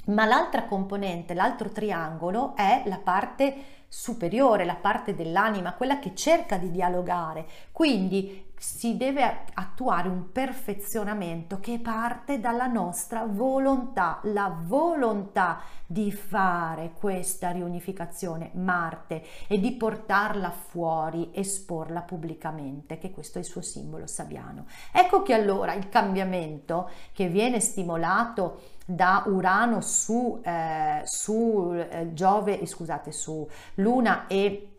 ma 0.05 0.25
l'altra 0.25 0.65
componente, 0.65 1.33
l'altro 1.33 1.69
triangolo 1.69 2.55
è 2.55 2.83
la 2.85 2.99
parte 2.99 3.81
superiore, 3.87 4.65
la 4.65 4.75
parte 4.75 5.13
dell'anima, 5.13 5.73
quella 5.73 5.99
che 5.99 6.15
cerca 6.15 6.57
di 6.57 6.71
dialogare. 6.71 7.45
Quindi 7.71 8.51
si 8.63 8.95
deve 8.95 9.43
attuare 9.53 10.07
un 10.07 10.31
perfezionamento 10.31 11.59
che 11.59 11.79
parte 11.79 12.39
dalla 12.39 12.65
nostra 12.65 13.25
volontà, 13.25 14.19
la 14.23 14.55
volontà 14.57 15.59
di 15.85 16.13
fare 16.13 16.93
questa 16.97 17.51
riunificazione 17.51 18.51
Marte 18.53 19.21
e 19.47 19.59
di 19.59 19.73
portarla 19.73 20.49
fuori, 20.49 21.29
esporla 21.33 22.01
pubblicamente, 22.01 22.97
che 22.97 23.11
questo 23.11 23.37
è 23.37 23.41
il 23.41 23.47
suo 23.47 23.61
simbolo 23.61 24.07
sabiano. 24.07 24.65
Ecco 24.93 25.23
che 25.23 25.33
allora 25.33 25.73
il 25.73 25.89
cambiamento 25.89 26.89
che 27.11 27.27
viene 27.27 27.59
stimolato 27.59 28.61
da 28.85 29.23
Urano 29.27 29.81
su, 29.81 30.41
eh, 30.43 31.01
su 31.05 31.73
eh, 31.73 32.13
Giove, 32.13 32.65
scusate, 32.65 33.11
su 33.11 33.47
Luna 33.75 34.27
e, 34.27 34.69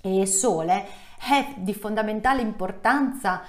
e 0.00 0.26
Sole 0.26 0.86
è 1.18 1.54
di 1.56 1.74
fondamentale 1.74 2.42
importanza 2.42 3.42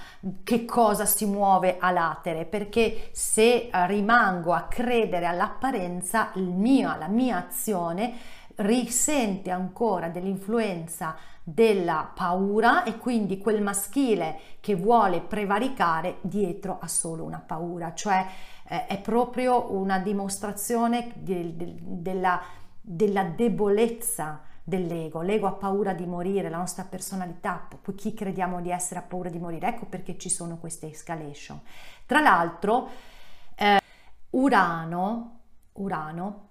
che 0.43 0.65
cosa 0.65 1.05
si 1.05 1.25
muove 1.25 1.77
a 1.79 1.91
latere 1.91 2.45
perché 2.45 3.09
se 3.11 3.69
rimango 3.71 4.53
a 4.53 4.63
credere 4.63 5.25
all'apparenza 5.25 6.31
mio, 6.35 6.95
la 6.97 7.07
mia 7.07 7.45
azione 7.45 8.13
risente 8.55 9.51
ancora 9.51 10.07
dell'influenza 10.07 11.15
della 11.43 12.11
paura 12.13 12.83
e 12.83 12.97
quindi 12.97 13.37
quel 13.37 13.61
maschile 13.61 14.39
che 14.59 14.75
vuole 14.75 15.21
prevaricare 15.21 16.17
dietro 16.21 16.77
a 16.81 16.87
solo 16.87 17.23
una 17.23 17.41
paura, 17.45 17.93
cioè 17.93 18.25
eh, 18.67 18.85
è 18.85 18.99
proprio 18.99 19.73
una 19.73 19.99
dimostrazione 19.99 21.11
de, 21.15 21.55
de, 21.55 21.75
della, 21.79 22.41
della 22.81 23.23
debolezza 23.23 24.41
dell'ego. 24.63 25.21
L'ego 25.21 25.47
ha 25.47 25.53
paura 25.53 25.93
di 25.93 26.05
morire, 26.05 26.49
la 26.49 26.57
nostra 26.57 26.83
personalità, 26.83 27.67
chi 27.95 28.13
crediamo 28.13 28.59
di 28.59 28.69
essere 28.69 28.99
ha 28.99 29.03
paura 29.03 29.29
di 29.29 29.39
morire. 29.39 29.67
Ecco 29.67 29.85
perché 29.85 30.17
ci 30.17 30.29
sono 30.29 30.57
queste 30.57 30.89
escalation. 30.89 31.59
Tra 32.05 32.19
l'altro, 32.19 32.89
eh, 33.55 33.79
Urano, 34.31 35.39
Urano 35.73 36.47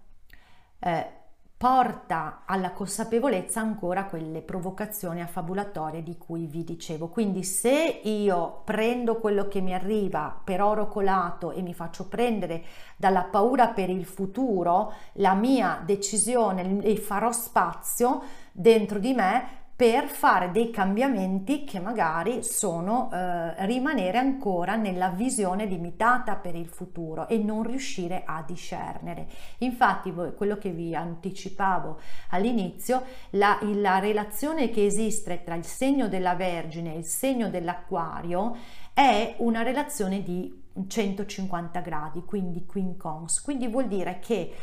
eh, 0.79 1.11
porta 1.59 2.43
alla 2.45 2.73
consapevolezza 2.73 3.61
ancora 3.61 4.05
quelle 4.05 4.43
provocazioni 4.43 5.23
affabulatorie 5.23 6.03
di 6.03 6.19
cui 6.19 6.47
vi 6.47 6.65
dicevo. 6.65 7.09
Quindi 7.09 7.45
se 7.45 8.01
io 8.05 8.61
prendo 8.65 9.19
quello 9.19 9.49
che 9.49 9.63
mi 9.63 9.73
arriva 9.73 10.39
per 10.45 10.61
oro 10.61 10.87
colato 10.89 11.53
e 11.53 11.63
mi 11.63 11.73
faccio 11.73 12.09
prendere 12.09 12.63
dalla 12.97 13.23
paura 13.23 13.69
per 13.69 13.89
il 13.89 14.05
futuro, 14.05 14.93
la 15.15 15.33
mia 15.33 15.81
decisione 15.85 16.83
e 16.83 16.97
farò 16.97 17.33
spazio 17.33 18.23
dentro 18.53 18.99
di 18.99 19.15
me 19.15 19.65
per 19.77 20.07
fare 20.09 20.51
dei 20.53 20.71
cambiamenti 20.71 21.65
che 21.65 21.81
magari 21.81 22.43
sono 22.43 23.11
eh, 23.13 23.67
rimanere 23.67 24.17
ancora 24.17 24.75
nella 24.75 25.11
visione 25.11 25.67
limitata 25.67 26.35
per 26.37 26.55
il 26.55 26.67
futuro 26.67 27.29
e 27.29 27.37
non 27.37 27.63
riuscire 27.63 28.23
a 28.25 28.43
discernere. 28.45 29.29
Infatti, 29.59 30.15
quello 30.35 30.57
che 30.57 30.71
vi 30.71 30.95
anticipavo 30.95 32.01
all'inizio, 32.31 33.03
la, 33.33 33.59
la 33.75 33.99
relazione 33.99 34.71
che 34.71 34.87
esiste 34.87 35.43
tra 35.45 35.55
il 35.55 35.67
segno 35.67 36.09
della 36.09 36.35
Vergine 36.35 36.95
e 36.95 36.99
il 36.99 37.05
segno 37.05 37.51
dell'Acquario 37.51 38.57
è 38.95 39.35
una 39.41 39.61
relazione 39.61 40.23
di 40.23 40.65
150 40.89 41.81
gradi, 41.81 42.25
quindi 42.25 42.65
quincons, 42.65 43.43
quindi 43.43 43.69
vuol 43.69 43.89
dire 43.89 44.21
che 44.21 44.55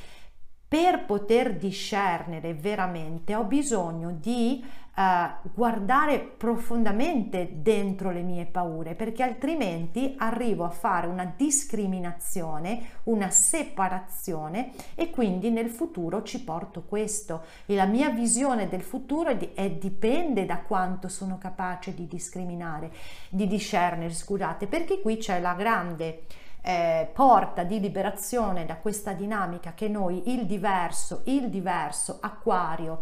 per 0.74 1.06
poter 1.06 1.56
discernere 1.56 2.56
veramente 2.56 3.36
ho 3.36 3.44
bisogno 3.44 4.12
di 4.12 4.82
uh, 4.96 5.50
guardare 5.54 6.20
profondamente 6.20 7.50
dentro 7.62 8.12
le 8.12 8.22
mie 8.22 8.46
paure 8.46 8.96
perché 8.96 9.24
altrimenti 9.24 10.16
arrivo 10.18 10.64
a 10.64 10.70
fare 10.70 11.08
una 11.08 11.32
discriminazione, 11.36 12.82
una 13.04 13.30
separazione 13.30 14.72
e 14.96 15.10
quindi 15.10 15.50
nel 15.50 15.70
futuro 15.70 16.24
ci 16.24 16.44
porto 16.44 16.84
questo. 16.84 17.44
E 17.66 17.76
la 17.76 17.86
mia 17.86 18.10
visione 18.10 18.68
del 18.68 18.82
futuro 18.82 19.30
è, 19.30 19.54
è 19.54 19.70
dipende 19.72 20.46
da 20.46 20.60
quanto 20.60 21.08
sono 21.08 21.38
capace 21.38 21.94
di 21.94 22.08
discriminare, 22.08 22.92
di 23.30 23.48
discernere, 23.48 24.14
scusate, 24.14 24.68
perché 24.68 25.02
qui 25.02 25.18
c'è 25.18 25.40
la 25.40 25.54
grande 25.54 26.24
eh, 26.62 27.10
porta 27.14 27.64
di 27.64 27.80
liberazione 27.80 28.66
da 28.66 28.78
questa 28.78 29.12
dinamica 29.12 29.74
che 29.74 29.90
noi 29.90 30.32
il 30.34 30.46
diverso, 30.46 31.22
il 31.26 31.50
diverso, 31.50 32.20
acquario, 32.22 33.02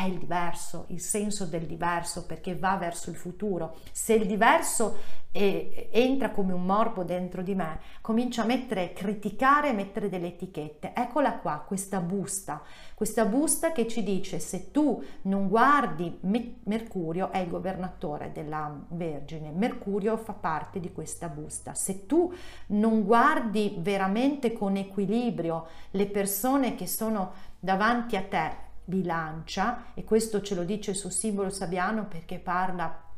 è 0.00 0.06
il 0.06 0.16
diverso, 0.16 0.86
il 0.88 1.00
senso 1.00 1.44
del 1.44 1.66
diverso 1.66 2.24
perché 2.24 2.56
va 2.56 2.76
verso 2.76 3.10
il 3.10 3.16
futuro. 3.16 3.76
Se 3.92 4.14
il 4.14 4.26
diverso 4.26 4.96
è, 5.30 5.88
entra 5.90 6.30
come 6.30 6.54
un 6.54 6.64
morbo 6.64 7.04
dentro 7.04 7.42
di 7.42 7.54
me, 7.54 7.80
comincia 8.00 8.42
a 8.42 8.46
mettere, 8.46 8.94
criticare, 8.94 9.74
mettere 9.74 10.08
delle 10.08 10.28
etichette. 10.28 10.92
Eccola 10.94 11.34
qua, 11.34 11.62
questa 11.66 12.00
busta, 12.00 12.62
questa 12.94 13.26
busta 13.26 13.72
che 13.72 13.86
ci 13.86 14.02
dice 14.02 14.38
se 14.38 14.70
tu 14.70 15.04
non 15.22 15.48
guardi 15.48 16.18
Mercurio 16.64 17.30
è 17.30 17.38
il 17.38 17.50
governatore 17.50 18.32
della 18.32 18.74
Vergine, 18.88 19.50
Mercurio 19.50 20.16
fa 20.16 20.32
parte 20.32 20.80
di 20.80 20.92
questa 20.92 21.28
busta. 21.28 21.74
Se 21.74 22.06
tu 22.06 22.32
non 22.68 23.04
guardi 23.04 23.76
veramente 23.78 24.54
con 24.54 24.76
equilibrio 24.76 25.66
le 25.90 26.06
persone 26.06 26.74
che 26.74 26.86
sono 26.86 27.32
davanti 27.58 28.16
a 28.16 28.22
te, 28.22 28.68
bilancia 28.90 29.84
e 29.94 30.04
questo 30.04 30.42
ce 30.42 30.54
lo 30.54 30.64
dice 30.64 30.92
suo 30.92 31.08
simbolo 31.08 31.48
sabiano 31.48 32.04
perché 32.04 32.38
parla 32.38 33.08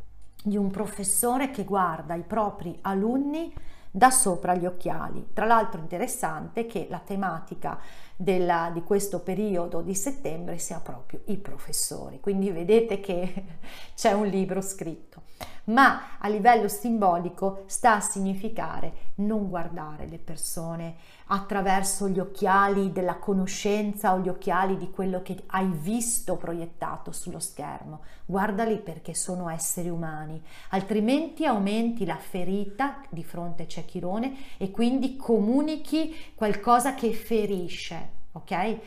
di 0.45 0.57
un 0.57 0.71
professore 0.71 1.51
che 1.51 1.65
guarda 1.65 2.15
i 2.15 2.23
propri 2.23 2.79
alunni 2.83 3.53
da 3.91 4.11
sopra 4.11 4.55
gli 4.55 4.65
occhiali. 4.65 5.29
Tra 5.33 5.45
l'altro 5.45 5.81
interessante 5.81 6.67
che 6.67 6.87
la 6.89 7.01
tematica 7.05 7.79
della, 8.23 8.71
di 8.73 8.83
questo 8.83 9.21
periodo 9.21 9.81
di 9.81 9.95
settembre 9.95 10.59
sia 10.59 10.79
proprio 10.79 11.21
i 11.27 11.37
professori, 11.37 12.21
quindi 12.21 12.51
vedete 12.51 13.01
che 13.01 13.45
c'è 13.95 14.13
un 14.13 14.27
libro 14.27 14.61
scritto. 14.61 15.23
Ma 15.65 16.19
a 16.19 16.29
livello 16.29 16.67
simbolico 16.67 17.63
sta 17.67 17.95
a 17.95 18.01
significare 18.01 19.11
non 19.17 19.49
guardare 19.49 20.07
le 20.09 20.19
persone 20.19 20.97
attraverso 21.27 22.09
gli 22.09 22.19
occhiali 22.19 22.91
della 22.91 23.17
conoscenza 23.17 24.13
o 24.13 24.19
gli 24.19 24.29
occhiali 24.29 24.77
di 24.77 24.91
quello 24.91 25.23
che 25.23 25.45
hai 25.47 25.71
visto 25.71 26.37
proiettato 26.37 27.13
sullo 27.13 27.39
schermo. 27.39 28.01
Guardali 28.27 28.79
perché 28.79 29.15
sono 29.15 29.49
esseri 29.49 29.89
umani, 29.89 30.43
altrimenti 30.71 31.47
aumenti 31.47 32.05
la 32.05 32.17
ferita 32.17 33.01
di 33.09 33.23
fronte 33.23 33.67
c'è 33.67 33.85
Chirone 33.85 34.35
e 34.59 34.71
quindi 34.73 35.17
comunichi 35.17 36.33
qualcosa 36.35 36.95
che 36.95 37.13
ferisce, 37.13 38.12
ok? 38.33 38.79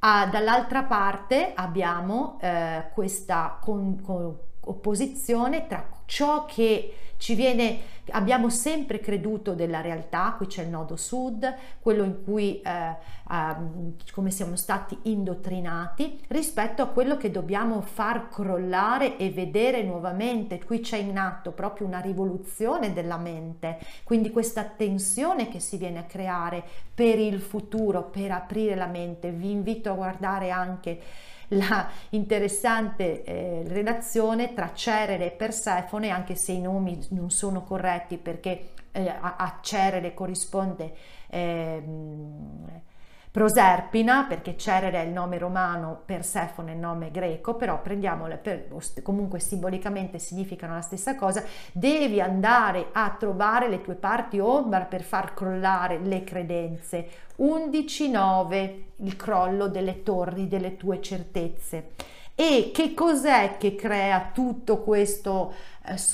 Ah, 0.00 0.26
dall'altra 0.26 0.84
parte 0.84 1.52
abbiamo 1.54 2.38
eh, 2.40 2.90
questa 2.92 3.58
con, 3.60 4.00
con 4.02 4.38
opposizione 4.66 5.66
tra 5.66 5.86
ciò 6.06 6.44
che 6.44 6.94
ci 7.18 7.34
viene, 7.34 7.78
abbiamo 8.10 8.50
sempre 8.50 9.00
creduto 9.00 9.54
della 9.54 9.80
realtà, 9.80 10.34
qui 10.36 10.46
c'è 10.46 10.62
il 10.62 10.68
nodo 10.68 10.96
sud, 10.96 11.50
quello 11.80 12.04
in 12.04 12.22
cui 12.22 12.60
eh, 12.60 12.70
eh, 12.70 13.56
come 14.12 14.30
siamo 14.30 14.54
stati 14.56 14.96
indottrinati, 15.04 16.20
rispetto 16.28 16.82
a 16.82 16.88
quello 16.88 17.16
che 17.16 17.30
dobbiamo 17.30 17.80
far 17.80 18.28
crollare 18.28 19.16
e 19.16 19.30
vedere 19.30 19.82
nuovamente. 19.82 20.62
Qui 20.62 20.80
c'è 20.80 20.98
in 20.98 21.16
atto 21.16 21.52
proprio 21.52 21.86
una 21.86 22.00
rivoluzione 22.00 22.92
della 22.92 23.16
mente, 23.16 23.78
quindi 24.04 24.30
questa 24.30 24.64
tensione 24.64 25.48
che 25.48 25.58
si 25.58 25.78
viene 25.78 26.00
a 26.00 26.04
creare 26.04 26.62
per 26.94 27.18
il 27.18 27.40
futuro, 27.40 28.02
per 28.04 28.30
aprire 28.30 28.74
la 28.74 28.86
mente. 28.86 29.30
Vi 29.30 29.50
invito 29.50 29.90
a 29.90 29.94
guardare 29.94 30.50
anche 30.50 31.00
la 31.48 31.88
interessante 32.10 33.22
eh, 33.24 33.62
relazione 33.66 34.54
tra 34.54 34.72
Cerere 34.72 35.26
e 35.26 35.30
Persefone, 35.30 36.10
anche 36.10 36.34
se 36.34 36.52
i 36.52 36.60
nomi 36.60 36.98
non 37.10 37.30
sono 37.30 37.62
corretti 37.62 38.18
perché 38.18 38.70
eh, 38.92 39.08
a, 39.08 39.36
a, 39.36 39.58
Cerere 39.60 40.14
corrisponde 40.14 40.94
eh, 41.28 41.82
Proserpina, 43.36 44.24
perché 44.26 44.56
Cerere 44.56 45.02
è 45.02 45.04
il 45.04 45.12
nome 45.12 45.36
romano, 45.36 46.00
Persefone 46.06 46.70
è 46.70 46.74
il 46.74 46.80
nome 46.80 47.10
greco, 47.10 47.54
però 47.54 47.82
prendiamole 47.82 48.38
per, 48.38 48.66
comunque 49.02 49.40
simbolicamente 49.40 50.18
significano 50.18 50.72
la 50.72 50.80
stessa 50.80 51.16
cosa, 51.16 51.44
devi 51.70 52.18
andare 52.18 52.86
a 52.92 53.14
trovare 53.18 53.68
le 53.68 53.82
tue 53.82 53.94
parti 53.94 54.38
ombra 54.38 54.86
per 54.86 55.02
far 55.02 55.34
crollare 55.34 55.98
le 55.98 56.24
credenze. 56.24 57.08
11.9 57.36 58.74
il 59.00 59.16
crollo 59.16 59.68
delle 59.68 60.02
torri 60.02 60.48
delle 60.48 60.78
tue 60.78 61.02
certezze. 61.02 61.90
E 62.34 62.70
che 62.72 62.94
cos'è 62.94 63.56
che 63.58 63.74
crea 63.74 64.30
tutto 64.32 64.78
questo, 64.82 65.52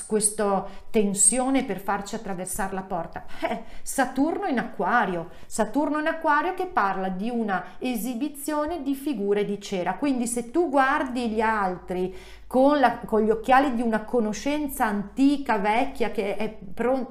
questa 0.07 0.65
tensione 0.89 1.63
per 1.63 1.79
farci 1.79 2.15
attraversare 2.15 2.73
la 2.73 2.81
porta? 2.81 3.25
Eh, 3.41 3.63
Saturno 3.81 4.47
in 4.47 4.59
acquario, 4.59 5.29
Saturno 5.45 5.99
in 5.99 6.07
acquario 6.07 6.53
che 6.53 6.65
parla 6.65 7.09
di 7.09 7.29
una 7.29 7.63
esibizione 7.79 8.81
di 8.81 8.95
figure 8.95 9.45
di 9.45 9.59
cera. 9.59 9.95
Quindi 9.95 10.27
se 10.27 10.51
tu 10.51 10.69
guardi 10.69 11.29
gli 11.29 11.41
altri 11.41 12.15
con, 12.47 12.79
la, 12.79 12.99
con 12.99 13.21
gli 13.21 13.29
occhiali 13.29 13.73
di 13.73 13.81
una 13.81 14.03
conoscenza 14.03 14.85
antica, 14.85 15.57
vecchia, 15.57 16.11
che 16.11 16.35
è, 16.35 16.57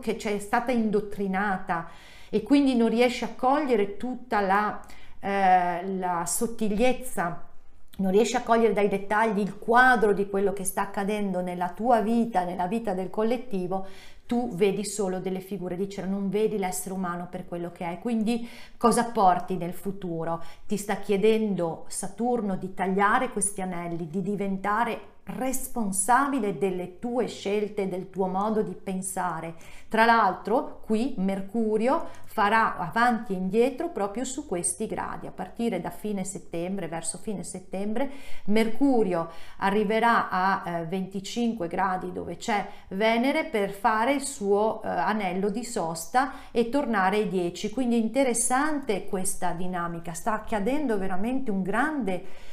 che 0.01 0.17
è 0.17 0.39
stata 0.39 0.71
indottrinata 0.73 1.89
e 2.31 2.43
quindi 2.43 2.75
non 2.75 2.89
riesci 2.89 3.25
a 3.25 3.35
cogliere 3.37 3.97
tutta 3.97 4.41
la, 4.41 4.81
eh, 5.21 5.97
la 5.99 6.25
sottigliezza 6.27 7.51
non 7.99 8.11
riesci 8.11 8.37
a 8.37 8.43
cogliere 8.43 8.73
dai 8.73 8.89
dettagli 8.89 9.41
il 9.41 9.59
quadro 9.59 10.13
di 10.13 10.29
quello 10.29 10.53
che 10.53 10.65
sta 10.65 10.83
accadendo 10.83 11.41
nella 11.41 11.71
tua 11.71 12.01
vita, 12.01 12.45
nella 12.45 12.67
vita 12.67 12.95
del 12.95 13.11
collettivo, 13.11 13.87
tu 14.27 14.49
vedi 14.55 14.85
solo 14.85 15.19
delle 15.19 15.41
figure 15.41 15.77
di 15.77 15.91
cera, 15.91 16.07
non 16.07 16.31
vedi 16.31 16.57
l'essere 16.57 16.95
umano 16.95 17.29
per 17.31 17.47
quello 17.47 17.71
che 17.71 17.85
è. 17.91 17.99
Quindi 17.99 18.49
cosa 18.79 19.05
porti 19.05 19.57
nel 19.57 19.75
futuro? 19.75 20.43
Ti 20.67 20.79
sta 20.79 20.97
chiedendo 20.97 21.85
Saturno 21.89 22.57
di 22.57 22.73
tagliare 22.73 23.29
questi 23.29 23.61
anelli, 23.61 24.09
di 24.09 24.23
diventare 24.23 25.12
responsabile 25.25 26.59
delle 26.59 26.99
tue 26.99 27.27
scelte, 27.29 27.89
del 27.89 28.11
tuo 28.11 28.27
modo 28.27 28.63
di 28.63 28.75
pensare. 28.75 29.55
Tra 29.89 30.05
l'altro, 30.05 30.81
qui 30.85 31.15
Mercurio 31.19 32.09
farà 32.25 32.77
avanti 32.79 33.35
e 33.35 33.37
indietro 33.37 33.91
proprio 33.91 34.25
su 34.25 34.47
questi 34.47 34.87
gradi. 34.87 35.27
A 35.27 35.31
partire 35.31 35.81
da 35.81 35.91
fine 35.91 36.25
settembre, 36.25 36.89
verso 36.89 37.19
fine 37.19 37.45
settembre, 37.45 38.11
Mercurio 38.47 39.31
arriverà 39.59 40.29
a 40.31 40.63
eh, 40.65 40.87
25 40.87 41.69
gradi 41.69 42.11
dove 42.11 42.37
c'è 42.37 42.67
Venere 42.89 43.45
per 43.45 43.71
fare 43.71 44.15
il 44.15 44.23
suo 44.23 44.83
eh, 44.83 44.89
anello 44.89 45.51
di 45.51 45.63
sosta 45.63 46.33
e 46.51 46.69
tornare 46.69 47.19
ai 47.19 47.29
10. 47.29 47.71
Quindi 47.71 47.99
interessante 47.99 49.07
questa 49.07 49.53
dinamica, 49.53 50.15
sta 50.15 50.33
accadendo 50.33 50.99
veramente 50.99 51.51
un 51.51 51.63
grande 51.63 52.51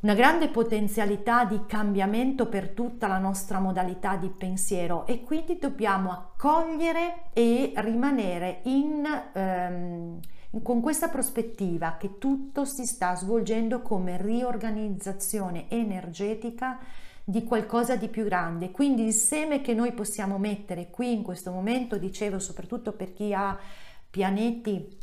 una 0.00 0.14
grande 0.14 0.48
potenzialità 0.48 1.44
di 1.44 1.64
cambiamento 1.66 2.46
per 2.48 2.70
tutta 2.70 3.06
la 3.06 3.18
nostra 3.18 3.58
modalità 3.58 4.16
di 4.16 4.28
pensiero 4.28 5.06
e 5.06 5.22
quindi 5.22 5.58
dobbiamo 5.58 6.10
accogliere 6.10 7.30
e 7.32 7.72
rimanere 7.76 8.60
in, 8.64 9.04
ehm, 9.32 10.20
con 10.62 10.80
questa 10.80 11.08
prospettiva 11.08 11.96
che 11.98 12.18
tutto 12.18 12.66
si 12.66 12.84
sta 12.84 13.16
svolgendo 13.16 13.80
come 13.80 14.20
riorganizzazione 14.20 15.70
energetica 15.70 16.78
di 17.24 17.42
qualcosa 17.42 17.96
di 17.96 18.08
più 18.08 18.24
grande. 18.24 18.70
Quindi 18.70 19.02
il 19.02 19.12
seme 19.12 19.62
che 19.62 19.74
noi 19.74 19.92
possiamo 19.92 20.38
mettere 20.38 20.90
qui 20.90 21.12
in 21.12 21.22
questo 21.22 21.50
momento, 21.50 21.96
dicevo 21.96 22.38
soprattutto 22.38 22.92
per 22.92 23.12
chi 23.14 23.32
ha 23.32 23.58
pianeti 24.08 24.96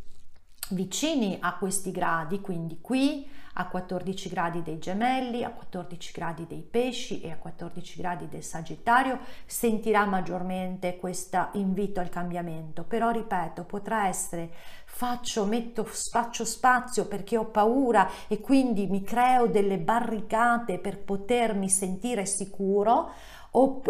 vicini 0.70 1.38
a 1.42 1.58
questi 1.58 1.92
gradi, 1.92 2.40
quindi 2.40 2.80
qui 2.80 3.28
a 3.54 3.68
14 3.68 4.30
gradi 4.30 4.63
dei 4.63 4.80
gemelli, 4.80 5.44
a 5.44 5.52
14 5.52 6.12
gradi 6.12 6.48
dei 6.48 6.62
pesci 6.62 7.22
e 7.22 7.32
a 7.32 7.38
14 7.38 7.98
gradi 7.98 8.28
del 8.28 8.44
sagittario 8.44 9.20
sentirà 9.46 10.06
maggiormente 10.06 10.98
questo 10.98 11.50
invito 11.54 12.00
al 12.00 12.10
cambiamento. 12.10 12.84
Però 12.84 13.12
ripeto, 13.12 13.63
potrà 13.63 14.08
essere 14.08 14.52
faccio, 14.86 15.46
metto, 15.46 15.84
faccio 15.84 16.46
spazio 16.46 17.06
perché 17.06 17.38
ho 17.38 17.46
paura 17.46 18.10
e 18.28 18.39
quindi 18.39 18.88
mi 18.88 19.04
creo 19.04 19.48
delle 19.48 19.78
barricate 19.78 20.80
per 20.80 21.00
potermi 21.00 21.70
sentire 21.70 22.26
sicuro 22.26 23.12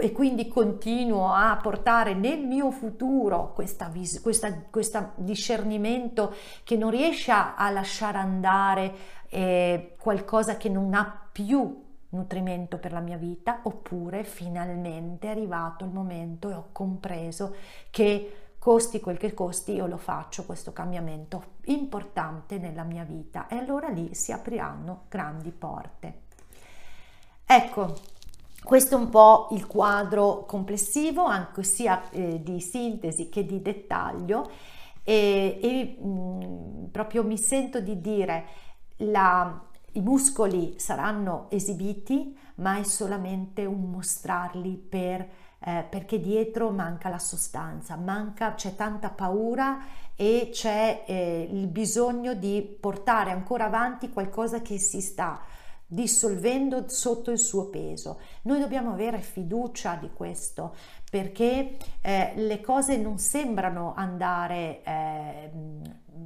e 0.01 0.11
quindi 0.11 0.49
continuo 0.49 1.31
a 1.31 1.57
portare 1.61 2.13
nel 2.13 2.39
mio 2.45 2.69
futuro 2.69 3.53
questo 3.53 5.13
discernimento 5.15 6.35
che 6.65 6.75
non 6.75 6.89
riesce 6.89 7.31
a, 7.31 7.55
a 7.55 7.69
lasciare 7.69 8.17
andare 8.17 8.93
eh, 9.33 9.95
qualcosa 9.99 10.57
che 10.57 10.69
non 10.69 10.93
ha 10.93 11.27
più 11.31 11.81
nutrimento 12.09 12.77
per 12.77 12.91
la 12.91 12.99
mia 12.99 13.17
vita 13.17 13.61
oppure 13.63 14.23
finalmente 14.23 15.27
è 15.27 15.31
arrivato 15.31 15.83
il 15.83 15.91
momento 15.91 16.49
e 16.49 16.53
ho 16.53 16.67
compreso 16.71 17.55
che 17.89 18.37
costi 18.59 18.99
quel 18.99 19.17
che 19.17 19.33
costi 19.33 19.73
io 19.73 19.87
lo 19.87 19.97
faccio 19.97 20.45
questo 20.45 20.71
cambiamento 20.71 21.55
importante 21.65 22.59
nella 22.59 22.83
mia 22.83 23.03
vita. 23.03 23.47
E 23.47 23.55
allora 23.55 23.89
lì 23.89 24.13
si 24.13 24.31
apriranno 24.31 25.05
grandi 25.09 25.51
porte. 25.51 26.21
Ecco 27.45 28.11
questo 28.63 28.95
è 28.95 28.97
un 28.97 29.09
po' 29.09 29.49
il 29.51 29.67
quadro 29.67 30.45
complessivo, 30.45 31.25
anche 31.25 31.63
sia 31.63 32.09
eh, 32.11 32.41
di 32.41 32.61
sintesi 32.61 33.27
che 33.27 33.45
di 33.45 33.61
dettaglio. 33.61 34.49
E, 35.03 35.59
e 35.61 36.01
mh, 36.01 36.87
proprio 36.91 37.25
mi 37.25 37.37
sento 37.37 37.81
di 37.81 37.99
dire 37.99 38.45
la, 38.97 39.61
i 39.93 40.01
muscoli 40.01 40.75
saranno 40.77 41.47
esibiti, 41.49 42.37
ma 42.55 42.77
è 42.77 42.83
solamente 42.83 43.65
un 43.65 43.89
mostrarli 43.89 44.75
per, 44.75 45.27
eh, 45.59 45.85
perché 45.89 46.19
dietro 46.19 46.69
manca 46.69 47.09
la 47.09 47.19
sostanza, 47.19 47.95
manca, 47.95 48.53
c'è 48.53 48.75
tanta 48.75 49.09
paura 49.09 49.79
e 50.15 50.49
c'è 50.51 51.03
eh, 51.07 51.47
il 51.51 51.67
bisogno 51.67 52.33
di 52.35 52.61
portare 52.79 53.31
ancora 53.31 53.65
avanti 53.65 54.09
qualcosa 54.09 54.61
che 54.61 54.77
si 54.77 55.01
sta 55.01 55.41
dissolvendo 55.85 56.89
sotto 56.89 57.29
il 57.31 57.37
suo 57.37 57.69
peso. 57.69 58.19
Noi 58.43 58.59
dobbiamo 58.59 58.91
avere 58.91 59.19
fiducia 59.19 59.95
di 59.95 60.09
questo 60.11 60.75
perché 61.09 61.77
eh, 62.01 62.33
le 62.35 62.61
cose 62.61 62.97
non 62.97 63.19
sembrano 63.19 63.93
andare, 63.95 64.81
eh, 64.83 65.51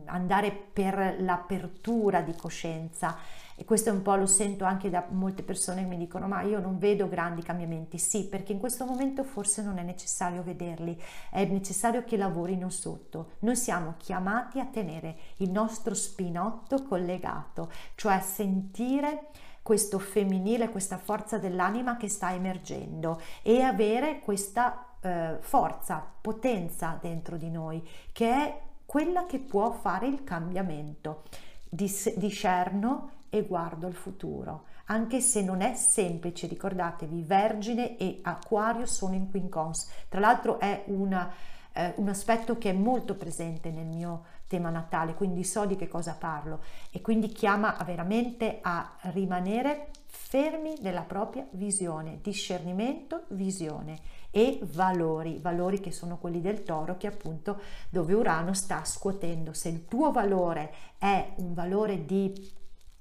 andare 0.06 0.52
per 0.52 1.17
l'apertura 1.19 2.21
di 2.21 2.36
coscienza 2.36 3.17
e 3.60 3.65
questo 3.65 3.91
un 3.91 4.04
po' 4.04 4.15
lo 4.15 4.28
sento 4.28 4.65
anche 4.65 4.92
da 4.92 5.06
molte 5.10 5.42
persone 5.42 5.81
che 5.81 5.88
mi 5.88 5.98
dicono 5.98 6.27
ma 6.27 6.42
io 6.44 6.60
non 6.60 6.77
vedo 6.77 7.10
grandi 7.10 7.42
cambiamenti. 7.42 7.98
Sì, 7.98 8.27
perché 8.27 8.52
in 8.52 8.60
questo 8.60 8.85
momento 8.85 9.23
forse 9.23 9.63
non 9.63 9.79
è 9.79 9.81
necessario 9.81 10.44
vederli, 10.44 10.96
è 11.31 11.44
necessario 11.46 12.04
che 12.04 12.17
lavorino 12.17 12.69
sotto. 12.69 13.31
Noi 13.40 13.56
siamo 13.56 13.96
chiamati 13.98 14.60
a 14.60 14.65
tenere 14.65 15.17
il 15.38 15.50
nostro 15.50 15.96
spinotto 15.96 16.83
collegato, 16.83 17.71
cioè 17.96 18.13
a 18.13 18.21
sentire 18.21 19.29
questo 19.63 19.98
femminile, 19.98 20.69
questa 20.69 20.98
forza 20.98 21.40
dell'anima 21.40 21.98
che 21.98 22.10
sta 22.10 22.31
emergendo 22.33 23.19
e 23.42 23.62
avere 23.63 24.19
questa 24.19 24.96
eh, 25.02 25.38
forza, 25.40 26.06
potenza 26.21 26.98
dentro 27.02 27.38
di 27.38 27.50
noi 27.50 27.85
che 28.12 28.29
è 28.29 28.62
quella 28.88 29.25
che 29.25 29.40
può 29.40 29.71
fare 29.71 30.08
il 30.08 30.23
cambiamento. 30.23 31.23
Dis- 31.69 32.15
discerno 32.15 33.12
e 33.29 33.44
guardo 33.44 33.85
al 33.85 33.94
futuro, 33.94 34.63
anche 34.85 35.19
se 35.19 35.44
non 35.44 35.60
è 35.60 35.75
semplice, 35.75 36.48
ricordatevi, 36.48 37.21
Vergine 37.23 37.98
e 37.98 38.19
Acquario 38.23 38.85
sono 38.85 39.15
in 39.15 39.29
quincons, 39.29 39.90
tra 40.08 40.21
l'altro 40.21 40.60
è 40.60 40.85
una, 40.88 41.29
eh, 41.73 41.94
un 41.98 42.08
aspetto 42.08 42.58
che 42.58 42.69
è 42.69 42.73
molto 42.73 43.15
presente 43.15 43.69
nel 43.69 43.85
mio 43.85 44.23
tema 44.48 44.69
natale, 44.69 45.13
quindi 45.13 45.44
so 45.44 45.65
di 45.65 45.75
che 45.75 45.90
cosa 45.90 46.15
parlo. 46.17 46.62
E 46.90 47.02
quindi 47.02 47.27
chiama 47.27 47.75
veramente 47.85 48.60
a 48.62 48.96
rimanere 49.12 49.90
fermi 50.06 50.75
nella 50.79 51.02
propria 51.02 51.46
visione, 51.52 52.19
discernimento, 52.21 53.25
visione 53.27 54.17
e 54.32 54.60
valori, 54.63 55.40
valori 55.40 55.80
che 55.80 55.92
sono 55.92 56.17
quelli 56.17 56.42
del 56.42 56.63
toro 56.63 56.98
che 56.98 57.08
appunto 57.08 57.60
dove 57.90 58.13
Urano 58.13 58.54
sta 58.54 58.84
scuotendo. 58.86 59.54
Se 59.54 59.69
il 59.69 59.86
tuo 59.86 60.12
valore 60.12 60.73
è 60.98 61.34
un 61.38 61.54
valore 61.54 62.06
di 62.06 62.56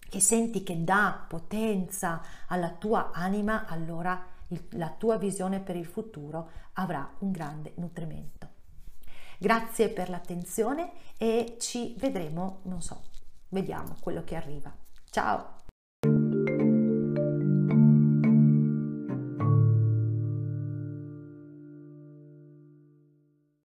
che 0.08 0.20
senti 0.20 0.62
che 0.62 0.84
dà 0.84 1.24
potenza 1.28 2.22
alla 2.46 2.70
tua 2.70 3.10
anima, 3.12 3.66
allora 3.66 4.34
il, 4.48 4.62
la 4.70 4.90
tua 4.96 5.18
visione 5.18 5.60
per 5.60 5.76
il 5.76 5.86
futuro 5.86 6.50
avrà 6.74 7.08
un 7.18 7.30
grande 7.32 7.72
nutrimento. 7.76 8.48
Grazie 9.38 9.90
per 9.90 10.08
l'attenzione 10.08 10.92
e 11.18 11.56
ci 11.58 11.94
vedremo, 11.98 12.60
non 12.62 12.80
so, 12.80 13.02
vediamo 13.48 13.96
quello 14.00 14.24
che 14.24 14.36
arriva. 14.36 14.74
Ciao! 15.10 15.55